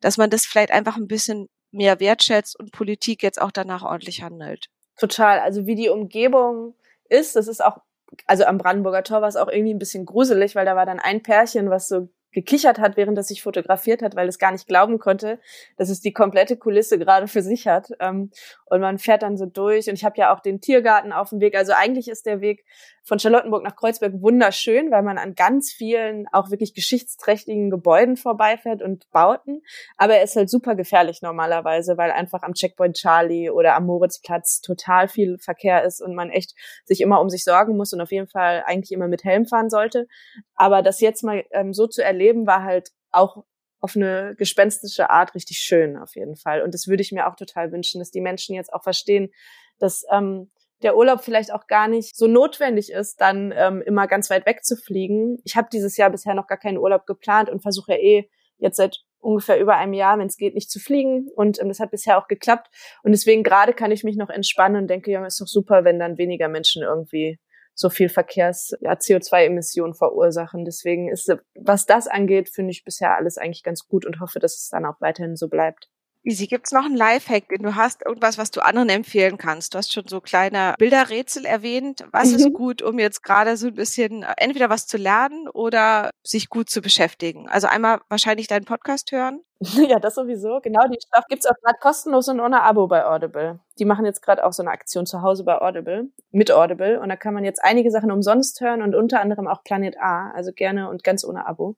dass 0.00 0.16
man 0.16 0.30
das 0.30 0.46
vielleicht 0.46 0.70
einfach 0.70 0.96
ein 0.96 1.08
bisschen 1.08 1.48
mehr 1.70 2.00
wertschätzt 2.00 2.58
und 2.58 2.72
Politik 2.72 3.22
jetzt 3.22 3.40
auch 3.40 3.50
danach 3.50 3.82
ordentlich 3.82 4.22
handelt. 4.22 4.66
Total. 4.98 5.40
Also, 5.40 5.66
wie 5.66 5.74
die 5.74 5.88
Umgebung 5.88 6.74
ist, 7.08 7.36
das 7.36 7.48
ist 7.48 7.64
auch, 7.64 7.78
also 8.26 8.44
am 8.44 8.58
Brandenburger 8.58 9.04
Tor 9.04 9.22
war 9.22 9.28
es 9.28 9.36
auch 9.36 9.48
irgendwie 9.48 9.74
ein 9.74 9.78
bisschen 9.78 10.04
gruselig, 10.04 10.54
weil 10.54 10.66
da 10.66 10.76
war 10.76 10.86
dann 10.86 10.98
ein 10.98 11.22
Pärchen, 11.22 11.70
was 11.70 11.88
so 11.88 12.08
gekichert 12.32 12.78
hat, 12.78 12.96
während 12.96 13.16
er 13.16 13.24
sich 13.24 13.42
fotografiert 13.42 14.02
hat, 14.02 14.14
weil 14.14 14.28
es 14.28 14.38
gar 14.38 14.52
nicht 14.52 14.66
glauben 14.66 14.98
konnte, 14.98 15.40
dass 15.76 15.88
es 15.88 16.00
die 16.00 16.12
komplette 16.12 16.56
Kulisse 16.56 16.98
gerade 16.98 17.26
für 17.26 17.42
sich 17.42 17.66
hat. 17.66 17.88
Ähm, 18.00 18.30
und 18.66 18.80
man 18.80 18.98
fährt 18.98 19.22
dann 19.22 19.36
so 19.36 19.46
durch. 19.46 19.88
Und 19.88 19.94
ich 19.94 20.04
habe 20.04 20.18
ja 20.18 20.34
auch 20.34 20.40
den 20.40 20.60
Tiergarten 20.60 21.12
auf 21.12 21.30
dem 21.30 21.40
Weg. 21.40 21.56
Also 21.56 21.72
eigentlich 21.72 22.08
ist 22.08 22.26
der 22.26 22.40
Weg 22.40 22.64
von 23.02 23.18
Charlottenburg 23.18 23.64
nach 23.64 23.74
Kreuzberg 23.74 24.12
wunderschön, 24.20 24.90
weil 24.90 25.02
man 25.02 25.16
an 25.16 25.34
ganz 25.34 25.72
vielen 25.72 26.26
auch 26.30 26.50
wirklich 26.50 26.74
geschichtsträchtigen 26.74 27.70
Gebäuden 27.70 28.16
vorbeifährt 28.16 28.82
und 28.82 29.10
Bauten. 29.10 29.62
Aber 29.96 30.16
er 30.16 30.22
ist 30.22 30.36
halt 30.36 30.50
super 30.50 30.74
gefährlich 30.74 31.22
normalerweise, 31.22 31.96
weil 31.96 32.10
einfach 32.10 32.42
am 32.42 32.52
Checkpoint 32.52 32.96
Charlie 32.96 33.48
oder 33.48 33.74
am 33.74 33.86
Moritzplatz 33.86 34.60
total 34.60 35.08
viel 35.08 35.38
Verkehr 35.38 35.84
ist 35.84 36.02
und 36.02 36.14
man 36.14 36.28
echt 36.28 36.54
sich 36.84 37.00
immer 37.00 37.20
um 37.20 37.30
sich 37.30 37.44
sorgen 37.44 37.76
muss 37.76 37.94
und 37.94 38.02
auf 38.02 38.12
jeden 38.12 38.28
Fall 38.28 38.62
eigentlich 38.66 38.92
immer 38.92 39.08
mit 39.08 39.24
Helm 39.24 39.46
fahren 39.46 39.70
sollte. 39.70 40.06
Aber 40.54 40.82
das 40.82 41.00
jetzt 41.00 41.24
mal 41.24 41.44
ähm, 41.52 41.72
so 41.72 41.86
zu 41.86 42.04
erleben, 42.04 42.17
war 42.46 42.62
halt 42.62 42.90
auch 43.10 43.44
auf 43.80 43.94
eine 43.96 44.34
gespenstische 44.36 45.10
Art 45.10 45.34
richtig 45.34 45.58
schön 45.58 45.96
auf 45.96 46.16
jeden 46.16 46.36
Fall. 46.36 46.62
Und 46.62 46.74
das 46.74 46.88
würde 46.88 47.02
ich 47.02 47.12
mir 47.12 47.28
auch 47.28 47.36
total 47.36 47.70
wünschen, 47.72 48.00
dass 48.00 48.10
die 48.10 48.20
Menschen 48.20 48.54
jetzt 48.54 48.72
auch 48.72 48.82
verstehen, 48.82 49.30
dass 49.78 50.04
ähm, 50.10 50.50
der 50.82 50.96
Urlaub 50.96 51.20
vielleicht 51.20 51.52
auch 51.52 51.66
gar 51.66 51.88
nicht 51.88 52.16
so 52.16 52.26
notwendig 52.26 52.90
ist, 52.90 53.20
dann 53.20 53.52
ähm, 53.56 53.82
immer 53.82 54.06
ganz 54.06 54.30
weit 54.30 54.46
weg 54.46 54.64
zu 54.64 54.76
fliegen. 54.76 55.38
Ich 55.44 55.56
habe 55.56 55.68
dieses 55.72 55.96
Jahr 55.96 56.10
bisher 56.10 56.34
noch 56.34 56.46
gar 56.46 56.58
keinen 56.58 56.78
Urlaub 56.78 57.06
geplant 57.06 57.50
und 57.50 57.62
versuche 57.62 57.92
ja 57.92 57.98
eh 57.98 58.30
jetzt 58.58 58.76
seit 58.76 58.98
ungefähr 59.20 59.60
über 59.60 59.76
einem 59.76 59.92
Jahr, 59.92 60.18
wenn 60.18 60.28
es 60.28 60.36
geht, 60.36 60.54
nicht 60.54 60.70
zu 60.70 60.78
fliegen. 60.78 61.28
Und 61.34 61.60
ähm, 61.60 61.68
das 61.68 61.80
hat 61.80 61.90
bisher 61.90 62.18
auch 62.18 62.28
geklappt. 62.28 62.68
Und 63.02 63.12
deswegen 63.12 63.42
gerade 63.42 63.72
kann 63.72 63.90
ich 63.90 64.04
mich 64.04 64.16
noch 64.16 64.30
entspannen 64.30 64.82
und 64.82 64.88
denke, 64.88 65.10
ja, 65.10 65.24
ist 65.26 65.40
doch 65.40 65.46
super, 65.46 65.84
wenn 65.84 65.98
dann 65.98 66.18
weniger 66.18 66.48
Menschen 66.48 66.82
irgendwie 66.82 67.38
so 67.78 67.90
viel 67.90 68.08
Verkehrs, 68.08 68.74
ja, 68.80 68.94
CO2-Emissionen 68.94 69.94
verursachen. 69.94 70.64
Deswegen 70.64 71.08
ist, 71.08 71.32
was 71.54 71.86
das 71.86 72.08
angeht, 72.08 72.48
finde 72.48 72.72
ich 72.72 72.84
bisher 72.84 73.16
alles 73.16 73.38
eigentlich 73.38 73.62
ganz 73.62 73.86
gut 73.86 74.04
und 74.04 74.20
hoffe, 74.20 74.40
dass 74.40 74.56
es 74.56 74.68
dann 74.68 74.84
auch 74.84 75.00
weiterhin 75.00 75.36
so 75.36 75.48
bleibt. 75.48 75.88
Easy, 76.24 76.48
gibt's 76.48 76.72
noch 76.72 76.84
einen 76.84 76.96
Lifehack, 76.96 77.48
den 77.48 77.62
du 77.62 77.76
hast, 77.76 78.04
irgendwas, 78.04 78.36
was 78.36 78.50
du 78.50 78.60
anderen 78.60 78.88
empfehlen 78.88 79.38
kannst? 79.38 79.72
Du 79.72 79.78
hast 79.78 79.92
schon 79.92 80.08
so 80.08 80.20
kleine 80.20 80.74
Bilderrätsel 80.76 81.44
erwähnt. 81.44 82.04
Was 82.10 82.30
mhm. 82.32 82.36
ist 82.36 82.52
gut, 82.52 82.82
um 82.82 82.98
jetzt 82.98 83.22
gerade 83.22 83.56
so 83.56 83.68
ein 83.68 83.74
bisschen 83.74 84.24
entweder 84.36 84.68
was 84.68 84.88
zu 84.88 84.96
lernen 84.96 85.48
oder 85.48 86.10
sich 86.24 86.48
gut 86.48 86.68
zu 86.68 86.82
beschäftigen? 86.82 87.48
Also 87.48 87.68
einmal 87.68 88.00
wahrscheinlich 88.08 88.48
deinen 88.48 88.64
Podcast 88.64 89.12
hören. 89.12 89.40
Ja, 89.88 89.98
das 89.98 90.16
sowieso. 90.16 90.60
Genau, 90.62 90.86
die 90.88 90.98
Staff 91.04 91.24
gibt's 91.28 91.46
auch 91.46 91.54
gerade 91.62 91.78
kostenlos 91.80 92.28
und 92.28 92.40
ohne 92.40 92.62
Abo 92.62 92.86
bei 92.88 93.04
Audible. 93.04 93.60
Die 93.78 93.84
machen 93.84 94.04
jetzt 94.04 94.22
gerade 94.22 94.44
auch 94.44 94.52
so 94.52 94.62
eine 94.62 94.70
Aktion 94.70 95.06
zu 95.06 95.22
Hause 95.22 95.44
bei 95.44 95.60
Audible, 95.60 96.08
mit 96.30 96.50
Audible. 96.50 97.00
Und 97.00 97.08
da 97.08 97.16
kann 97.16 97.34
man 97.34 97.44
jetzt 97.44 97.62
einige 97.62 97.90
Sachen 97.90 98.10
umsonst 98.10 98.60
hören 98.60 98.82
und 98.82 98.94
unter 98.94 99.20
anderem 99.20 99.46
auch 99.46 99.62
Planet 99.62 99.96
A, 100.00 100.30
also 100.32 100.52
gerne 100.52 100.88
und 100.90 101.04
ganz 101.04 101.24
ohne 101.24 101.46
Abo. 101.46 101.76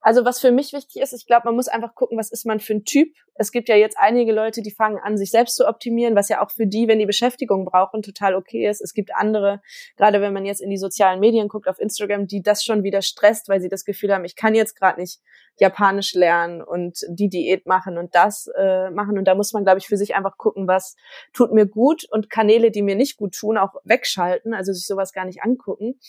Also 0.00 0.24
was 0.24 0.40
für 0.40 0.52
mich 0.52 0.72
wichtig 0.72 1.02
ist, 1.02 1.12
ich 1.12 1.26
glaube, 1.26 1.42
man 1.46 1.56
muss 1.56 1.68
einfach 1.68 1.94
gucken, 1.94 2.18
was 2.18 2.30
ist 2.30 2.46
man 2.46 2.60
für 2.60 2.74
ein 2.74 2.84
Typ. 2.84 3.08
Es 3.34 3.52
gibt 3.52 3.68
ja 3.68 3.76
jetzt 3.76 3.96
einige 3.98 4.32
Leute, 4.32 4.62
die 4.62 4.72
fangen 4.72 4.98
an, 4.98 5.16
sich 5.16 5.30
selbst 5.30 5.56
zu 5.56 5.66
optimieren, 5.66 6.16
was 6.16 6.28
ja 6.28 6.42
auch 6.44 6.50
für 6.50 6.66
die, 6.66 6.88
wenn 6.88 6.98
die 6.98 7.06
Beschäftigung 7.06 7.64
brauchen, 7.64 8.02
total 8.02 8.34
okay 8.34 8.68
ist. 8.68 8.80
Es 8.80 8.94
gibt 8.94 9.14
andere, 9.14 9.60
gerade 9.96 10.20
wenn 10.20 10.32
man 10.32 10.44
jetzt 10.44 10.60
in 10.60 10.70
die 10.70 10.76
sozialen 10.76 11.20
Medien 11.20 11.48
guckt, 11.48 11.68
auf 11.68 11.78
Instagram, 11.78 12.26
die 12.26 12.42
das 12.42 12.64
schon 12.64 12.82
wieder 12.82 13.02
stresst, 13.02 13.48
weil 13.48 13.60
sie 13.60 13.68
das 13.68 13.84
Gefühl 13.84 14.12
haben, 14.12 14.24
ich 14.24 14.36
kann 14.36 14.54
jetzt 14.54 14.74
gerade 14.78 15.00
nicht 15.00 15.20
Japanisch 15.60 16.14
lernen 16.14 16.62
und 16.62 17.00
die 17.08 17.28
Diät 17.28 17.66
machen 17.66 17.98
und 17.98 18.14
das 18.14 18.48
äh, 18.56 18.90
machen. 18.90 19.18
Und 19.18 19.24
da 19.24 19.34
muss 19.34 19.52
man, 19.52 19.64
glaube 19.64 19.78
ich, 19.78 19.86
für 19.86 19.96
sich 19.96 20.14
einfach 20.14 20.36
gucken, 20.36 20.68
was 20.68 20.96
tut 21.38 21.52
mir 21.52 21.66
gut 21.66 22.04
und 22.10 22.30
Kanäle, 22.30 22.72
die 22.72 22.82
mir 22.82 22.96
nicht 22.96 23.16
gut 23.16 23.34
tun, 23.34 23.56
auch 23.56 23.74
wegschalten, 23.84 24.54
also 24.54 24.72
sich 24.72 24.86
sowas 24.86 25.12
gar 25.12 25.24
nicht 25.24 25.42
angucken. 25.42 26.00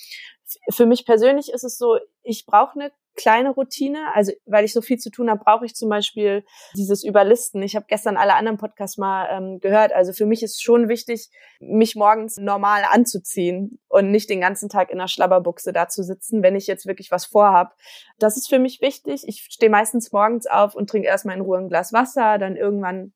Für 0.72 0.88
mich 0.88 1.06
persönlich 1.06 1.52
ist 1.54 1.64
es 1.64 1.78
so, 1.78 2.00
ich 2.24 2.48
brauche 2.48 2.80
eine 2.80 2.92
kleine 3.16 3.52
Routine. 3.52 4.00
Also 4.16 4.32
weil 4.46 4.66
ich 4.66 4.74
so 4.74 4.82
viel 4.82 4.98
zu 4.98 5.12
tun 5.12 5.30
habe, 5.30 5.44
brauche 5.44 5.66
ich 5.66 5.76
zum 5.76 5.90
Beispiel 5.90 6.44
dieses 6.76 7.04
Überlisten. 7.04 7.62
Ich 7.62 7.76
habe 7.76 7.86
gestern 7.88 8.18
alle 8.18 8.34
anderen 8.34 8.58
Podcasts 8.58 8.98
mal 8.98 9.28
ähm, 9.30 9.60
gehört. 9.60 9.92
Also 9.92 10.14
für 10.14 10.26
mich 10.26 10.42
ist 10.42 10.64
schon 10.64 10.88
wichtig, 10.88 11.30
mich 11.60 11.96
morgens 11.96 12.38
normal 12.38 12.84
anzuziehen 12.90 13.80
und 13.88 14.10
nicht 14.10 14.30
den 14.30 14.42
ganzen 14.42 14.70
Tag 14.70 14.90
in 14.90 14.98
der 14.98 15.08
Schlabberbuchse 15.08 15.74
da 15.74 15.90
zu 15.90 16.02
sitzen, 16.02 16.42
wenn 16.42 16.56
ich 16.56 16.66
jetzt 16.66 16.88
wirklich 16.88 17.12
was 17.12 17.26
vorhab. 17.26 17.76
Das 18.18 18.38
ist 18.38 18.50
für 18.50 18.60
mich 18.60 18.82
wichtig. 18.82 19.28
Ich 19.28 19.46
stehe 19.52 19.70
meistens 19.70 20.12
morgens 20.12 20.48
auf 20.48 20.74
und 20.74 20.90
trinke 20.90 21.08
erstmal 21.08 21.36
in 21.36 21.42
Ruhe 21.42 21.60
ein 21.60 21.70
Glas 21.70 21.94
Wasser, 21.94 22.38
dann 22.38 22.56
irgendwann 22.56 23.14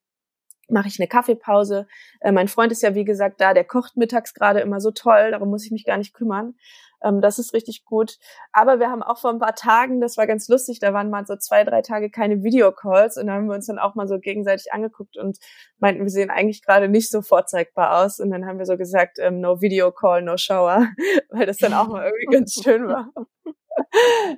mache 0.70 0.88
ich 0.88 1.00
eine 1.00 1.08
Kaffeepause. 1.08 1.88
Äh, 2.22 2.32
mein 2.32 2.48
Freund 2.48 2.72
ist 2.72 2.82
ja, 2.82 2.96
wie 2.96 3.06
gesagt, 3.06 3.42
da, 3.42 3.54
der 3.54 3.64
kocht 3.64 3.98
mittags 3.98 4.34
gerade 4.34 4.60
immer 4.62 4.80
so 4.80 4.92
toll, 4.92 5.32
darum 5.32 5.50
muss 5.50 5.66
ich 5.66 5.72
mich 5.72 5.86
gar 5.86 5.98
nicht 5.98 6.14
kümmern. 6.14 6.56
Ähm, 7.04 7.22
das 7.22 7.40
ist 7.40 7.54
richtig 7.54 7.86
gut. 7.86 8.18
Aber 8.52 8.80
wir 8.80 8.90
haben 8.90 9.04
auch 9.04 9.18
vor 9.20 9.32
ein 9.32 9.40
paar 9.40 9.56
Tagen, 9.56 10.02
das 10.02 10.18
war 10.18 10.26
ganz 10.28 10.48
lustig, 10.48 10.80
da 10.80 10.94
waren 10.94 11.10
mal 11.10 11.26
so 11.26 11.36
zwei, 11.36 11.64
drei 11.64 11.82
Tage 11.82 12.10
keine 12.10 12.44
Videocalls 12.44 13.18
und 13.18 13.28
da 13.28 13.34
haben 13.34 13.48
wir 13.48 13.56
uns 13.56 13.68
dann 13.68 13.80
auch 13.80 13.96
mal 13.96 14.08
so 14.08 14.20
gegenseitig 14.20 14.72
angeguckt 14.72 15.18
und 15.18 15.38
meinten, 15.80 16.04
wir 16.04 16.10
sehen 16.10 16.30
eigentlich 16.30 16.64
gerade 16.64 16.88
nicht 16.90 17.12
so 17.12 17.22
vorzeigbar 17.22 18.04
aus. 18.04 18.20
Und 18.20 18.32
dann 18.32 18.46
haben 18.46 18.58
wir 18.58 18.66
so 18.66 18.78
gesagt, 18.78 19.20
ähm, 19.20 19.42
no 19.42 19.62
Video 19.62 19.92
Call, 19.92 20.22
no 20.22 20.38
Shower, 20.38 20.88
weil 21.30 21.46
das 21.46 21.58
dann 21.58 21.74
auch 21.74 21.88
mal 21.88 22.06
irgendwie 22.06 22.38
ganz 22.38 22.54
schön 22.54 22.88
war. 22.88 23.10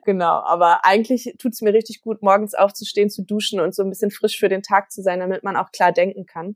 genau, 0.06 0.42
aber 0.42 0.86
eigentlich 0.86 1.36
tut's 1.38 1.62
mir 1.62 1.74
richtig 1.74 2.02
gut, 2.02 2.22
morgens 2.22 2.54
aufzustehen, 2.54 3.10
zu 3.10 3.24
duschen 3.24 3.60
und 3.60 3.76
so 3.76 3.84
ein 3.84 3.90
bisschen 3.90 4.12
frisch 4.12 4.40
für 4.40 4.50
den 4.50 4.64
Tag 4.64 4.92
zu 4.92 5.02
sein, 5.02 5.20
damit 5.20 5.44
man 5.44 5.56
auch 5.58 5.72
klar 5.72 5.92
denken 5.92 6.26
kann. 6.26 6.56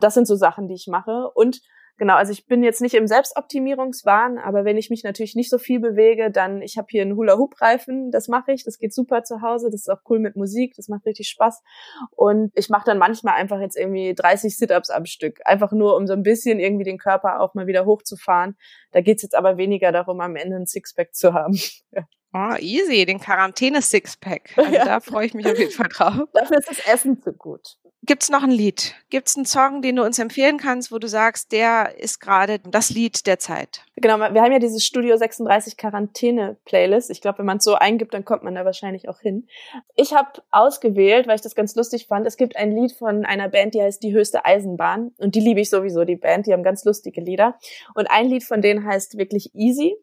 Das 0.00 0.14
sind 0.14 0.26
so 0.26 0.36
Sachen, 0.36 0.68
die 0.68 0.74
ich 0.74 0.86
mache. 0.88 1.30
Und 1.34 1.60
Genau, 1.98 2.14
also 2.14 2.32
ich 2.32 2.46
bin 2.46 2.62
jetzt 2.62 2.80
nicht 2.80 2.94
im 2.94 3.06
Selbstoptimierungswahn, 3.06 4.38
aber 4.38 4.64
wenn 4.64 4.78
ich 4.78 4.88
mich 4.90 5.04
natürlich 5.04 5.36
nicht 5.36 5.50
so 5.50 5.58
viel 5.58 5.78
bewege, 5.78 6.30
dann 6.30 6.62
ich 6.62 6.78
habe 6.78 6.86
hier 6.90 7.02
einen 7.02 7.16
Hula-Hoop-Reifen, 7.16 8.10
das 8.10 8.28
mache 8.28 8.52
ich, 8.52 8.64
das 8.64 8.78
geht 8.78 8.94
super 8.94 9.24
zu 9.24 9.42
Hause, 9.42 9.68
das 9.70 9.82
ist 9.82 9.88
auch 9.90 10.00
cool 10.08 10.18
mit 10.18 10.34
Musik, 10.34 10.74
das 10.76 10.88
macht 10.88 11.04
richtig 11.04 11.28
Spaß 11.28 11.62
und 12.10 12.50
ich 12.54 12.70
mache 12.70 12.86
dann 12.86 12.98
manchmal 12.98 13.34
einfach 13.34 13.60
jetzt 13.60 13.76
irgendwie 13.76 14.14
30 14.14 14.56
Sit-ups 14.56 14.90
am 14.90 15.04
Stück, 15.04 15.40
einfach 15.44 15.72
nur 15.72 15.96
um 15.96 16.06
so 16.06 16.14
ein 16.14 16.22
bisschen 16.22 16.60
irgendwie 16.60 16.84
den 16.84 16.98
Körper 16.98 17.40
auch 17.40 17.54
mal 17.54 17.66
wieder 17.66 17.84
hochzufahren. 17.84 18.56
Da 18.90 19.00
geht's 19.02 19.22
jetzt 19.22 19.34
aber 19.34 19.56
weniger 19.58 19.92
darum, 19.92 20.20
am 20.20 20.34
Ende 20.36 20.56
ein 20.56 20.66
Sixpack 20.66 21.14
zu 21.14 21.34
haben. 21.34 21.58
Oh, 22.34 22.54
easy, 22.58 23.04
den 23.04 23.20
Quarantäne-Sixpack. 23.20 24.54
Also 24.62 24.74
ja. 24.74 24.84
da 24.84 25.00
freue 25.00 25.26
ich 25.26 25.34
mich 25.34 25.46
auf 25.46 25.58
jeden 25.58 25.70
Fall 25.70 25.88
drauf. 25.88 26.28
Dafür 26.32 26.58
ist 26.58 26.68
das 26.68 26.78
Essen 26.86 27.20
zu 27.20 27.32
gut. 27.32 27.76
Gibt's 28.04 28.30
noch 28.30 28.42
ein 28.42 28.50
Lied? 28.50 28.96
Gibt's 29.10 29.36
einen 29.36 29.46
Song, 29.46 29.80
den 29.80 29.94
du 29.94 30.04
uns 30.04 30.18
empfehlen 30.18 30.58
kannst, 30.58 30.90
wo 30.90 30.98
du 30.98 31.06
sagst, 31.06 31.52
der 31.52 31.98
ist 31.98 32.18
gerade 32.18 32.58
das 32.58 32.90
Lied 32.90 33.28
der 33.28 33.38
Zeit? 33.38 33.84
Genau, 33.94 34.18
wir 34.18 34.42
haben 34.42 34.50
ja 34.50 34.58
dieses 34.58 34.84
Studio 34.84 35.16
36 35.16 35.76
Quarantäne 35.76 36.56
Playlist. 36.64 37.10
Ich 37.10 37.20
glaube, 37.20 37.38
wenn 37.38 37.46
man 37.46 37.58
es 37.58 37.64
so 37.64 37.74
eingibt, 37.74 38.12
dann 38.12 38.24
kommt 38.24 38.42
man 38.42 38.56
da 38.56 38.64
wahrscheinlich 38.64 39.08
auch 39.08 39.20
hin. 39.20 39.46
Ich 39.94 40.14
habe 40.14 40.42
ausgewählt, 40.50 41.28
weil 41.28 41.36
ich 41.36 41.42
das 41.42 41.54
ganz 41.54 41.76
lustig 41.76 42.08
fand. 42.08 42.26
Es 42.26 42.36
gibt 42.36 42.56
ein 42.56 42.72
Lied 42.72 42.90
von 42.92 43.24
einer 43.24 43.48
Band, 43.48 43.74
die 43.74 43.82
heißt 43.82 44.02
Die 44.02 44.12
höchste 44.12 44.44
Eisenbahn 44.44 45.12
und 45.18 45.36
die 45.36 45.40
liebe 45.40 45.60
ich 45.60 45.70
sowieso, 45.70 46.04
die 46.04 46.16
Band, 46.16 46.46
die 46.46 46.52
haben 46.52 46.64
ganz 46.64 46.84
lustige 46.84 47.20
Lieder 47.20 47.56
und 47.94 48.10
ein 48.10 48.26
Lied 48.26 48.42
von 48.42 48.62
denen 48.62 48.84
heißt 48.84 49.16
wirklich 49.16 49.54
Easy 49.54 49.96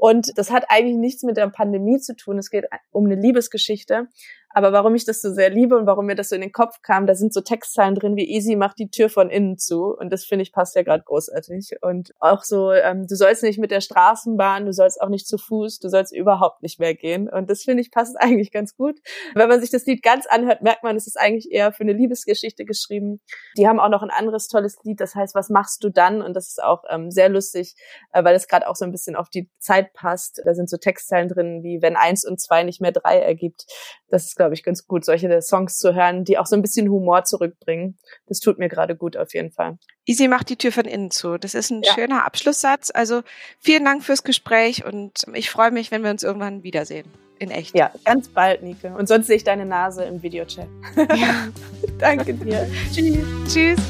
und 0.00 0.38
das 0.38 0.50
hat 0.50 0.64
eigentlich 0.70 0.96
nichts 0.96 1.22
mit 1.24 1.36
der 1.36 1.46
Pandemie 1.48 1.98
zu 1.98 2.16
tun. 2.16 2.38
Es 2.38 2.48
geht 2.48 2.64
um 2.90 3.04
eine 3.04 3.16
Liebesgeschichte. 3.16 4.08
Aber 4.52 4.72
warum 4.72 4.94
ich 4.96 5.04
das 5.04 5.22
so 5.22 5.32
sehr 5.32 5.48
liebe 5.48 5.76
und 5.76 5.86
warum 5.86 6.06
mir 6.06 6.16
das 6.16 6.30
so 6.30 6.34
in 6.34 6.40
den 6.40 6.50
Kopf 6.50 6.82
kam, 6.82 7.06
da 7.06 7.14
sind 7.14 7.32
so 7.32 7.40
Textzeilen 7.40 7.94
drin 7.94 8.16
wie 8.16 8.28
Easy 8.28 8.56
macht 8.56 8.78
die 8.80 8.90
Tür 8.90 9.08
von 9.08 9.30
innen 9.30 9.58
zu. 9.58 9.96
Und 9.96 10.12
das 10.12 10.24
finde 10.24 10.42
ich 10.42 10.52
passt 10.52 10.74
ja 10.74 10.82
gerade 10.82 11.04
großartig. 11.04 11.76
Und 11.82 12.12
auch 12.18 12.42
so, 12.42 12.72
ähm, 12.72 13.06
du 13.06 13.14
sollst 13.14 13.44
nicht 13.44 13.60
mit 13.60 13.70
der 13.70 13.80
Straßenbahn, 13.80 14.66
du 14.66 14.72
sollst 14.72 15.00
auch 15.00 15.08
nicht 15.08 15.28
zu 15.28 15.38
Fuß, 15.38 15.78
du 15.78 15.88
sollst 15.88 16.12
überhaupt 16.12 16.62
nicht 16.62 16.80
mehr 16.80 16.94
gehen. 16.94 17.28
Und 17.28 17.48
das 17.48 17.62
finde 17.62 17.82
ich 17.82 17.92
passt 17.92 18.16
eigentlich 18.20 18.50
ganz 18.50 18.76
gut. 18.76 18.98
Wenn 19.34 19.48
man 19.48 19.60
sich 19.60 19.70
das 19.70 19.86
Lied 19.86 20.02
ganz 20.02 20.26
anhört, 20.26 20.62
merkt 20.62 20.82
man, 20.82 20.96
es 20.96 21.06
ist 21.06 21.18
eigentlich 21.18 21.52
eher 21.52 21.72
für 21.72 21.84
eine 21.84 21.92
Liebesgeschichte 21.92 22.64
geschrieben. 22.64 23.20
Die 23.56 23.68
haben 23.68 23.78
auch 23.78 23.88
noch 23.88 24.02
ein 24.02 24.10
anderes 24.10 24.48
tolles 24.48 24.78
Lied, 24.82 25.00
das 25.00 25.14
heißt, 25.14 25.36
was 25.36 25.48
machst 25.48 25.84
du 25.84 25.90
dann? 25.90 26.22
Und 26.22 26.34
das 26.34 26.48
ist 26.48 26.62
auch 26.62 26.82
ähm, 26.90 27.12
sehr 27.12 27.28
lustig, 27.28 27.76
äh, 28.12 28.24
weil 28.24 28.34
es 28.34 28.48
gerade 28.48 28.66
auch 28.66 28.74
so 28.74 28.84
ein 28.84 28.90
bisschen 28.90 29.14
auf 29.14 29.28
die 29.28 29.48
Zeit 29.90 29.92
passt. 29.92 30.42
Da 30.44 30.54
sind 30.54 30.68
so 30.68 30.76
Textzeilen 30.76 31.28
drin, 31.28 31.62
wie 31.62 31.82
wenn 31.82 31.96
eins 31.96 32.24
und 32.24 32.40
zwei 32.40 32.62
nicht 32.62 32.80
mehr 32.80 32.92
drei 32.92 33.18
ergibt. 33.18 33.66
Das 34.08 34.26
ist 34.26 34.36
glaube 34.36 34.54
ich, 34.54 34.62
ganz 34.62 34.86
gut, 34.86 35.04
solche 35.04 35.40
Songs 35.42 35.78
zu 35.78 35.94
hören, 35.94 36.24
die 36.24 36.38
auch 36.38 36.46
so 36.46 36.56
ein 36.56 36.62
bisschen 36.62 36.88
Humor 36.88 37.24
zurückbringen. 37.24 37.98
Das 38.26 38.40
tut 38.40 38.58
mir 38.58 38.68
gerade 38.68 38.96
gut 38.96 39.16
auf 39.16 39.34
jeden 39.34 39.52
Fall. 39.52 39.78
Easy 40.06 40.28
macht 40.28 40.48
die 40.48 40.56
Tür 40.56 40.72
von 40.72 40.86
innen 40.86 41.10
zu. 41.10 41.38
Das 41.38 41.54
ist 41.54 41.70
ein 41.70 41.82
ja. 41.82 41.92
schöner 41.92 42.24
Abschlusssatz. 42.24 42.90
Also 42.92 43.22
vielen 43.58 43.84
Dank 43.84 44.02
fürs 44.02 44.24
Gespräch 44.24 44.84
und 44.84 45.24
ich 45.34 45.50
freue 45.50 45.70
mich, 45.70 45.90
wenn 45.90 46.02
wir 46.02 46.10
uns 46.10 46.22
irgendwann 46.22 46.62
wiedersehen. 46.62 47.06
In 47.38 47.50
echt. 47.50 47.74
Ja, 47.74 47.90
ganz 48.04 48.28
bald, 48.28 48.62
Nike. 48.62 48.88
Und 48.88 49.08
sonst 49.08 49.28
sehe 49.28 49.36
ich 49.36 49.44
deine 49.44 49.64
Nase 49.64 50.04
im 50.04 50.22
Videochat. 50.22 50.68
Ja. 51.16 51.48
Danke 51.98 52.34
dir. 52.34 52.68
Tschüss. 52.92 53.18
Tschüss. 53.48 53.80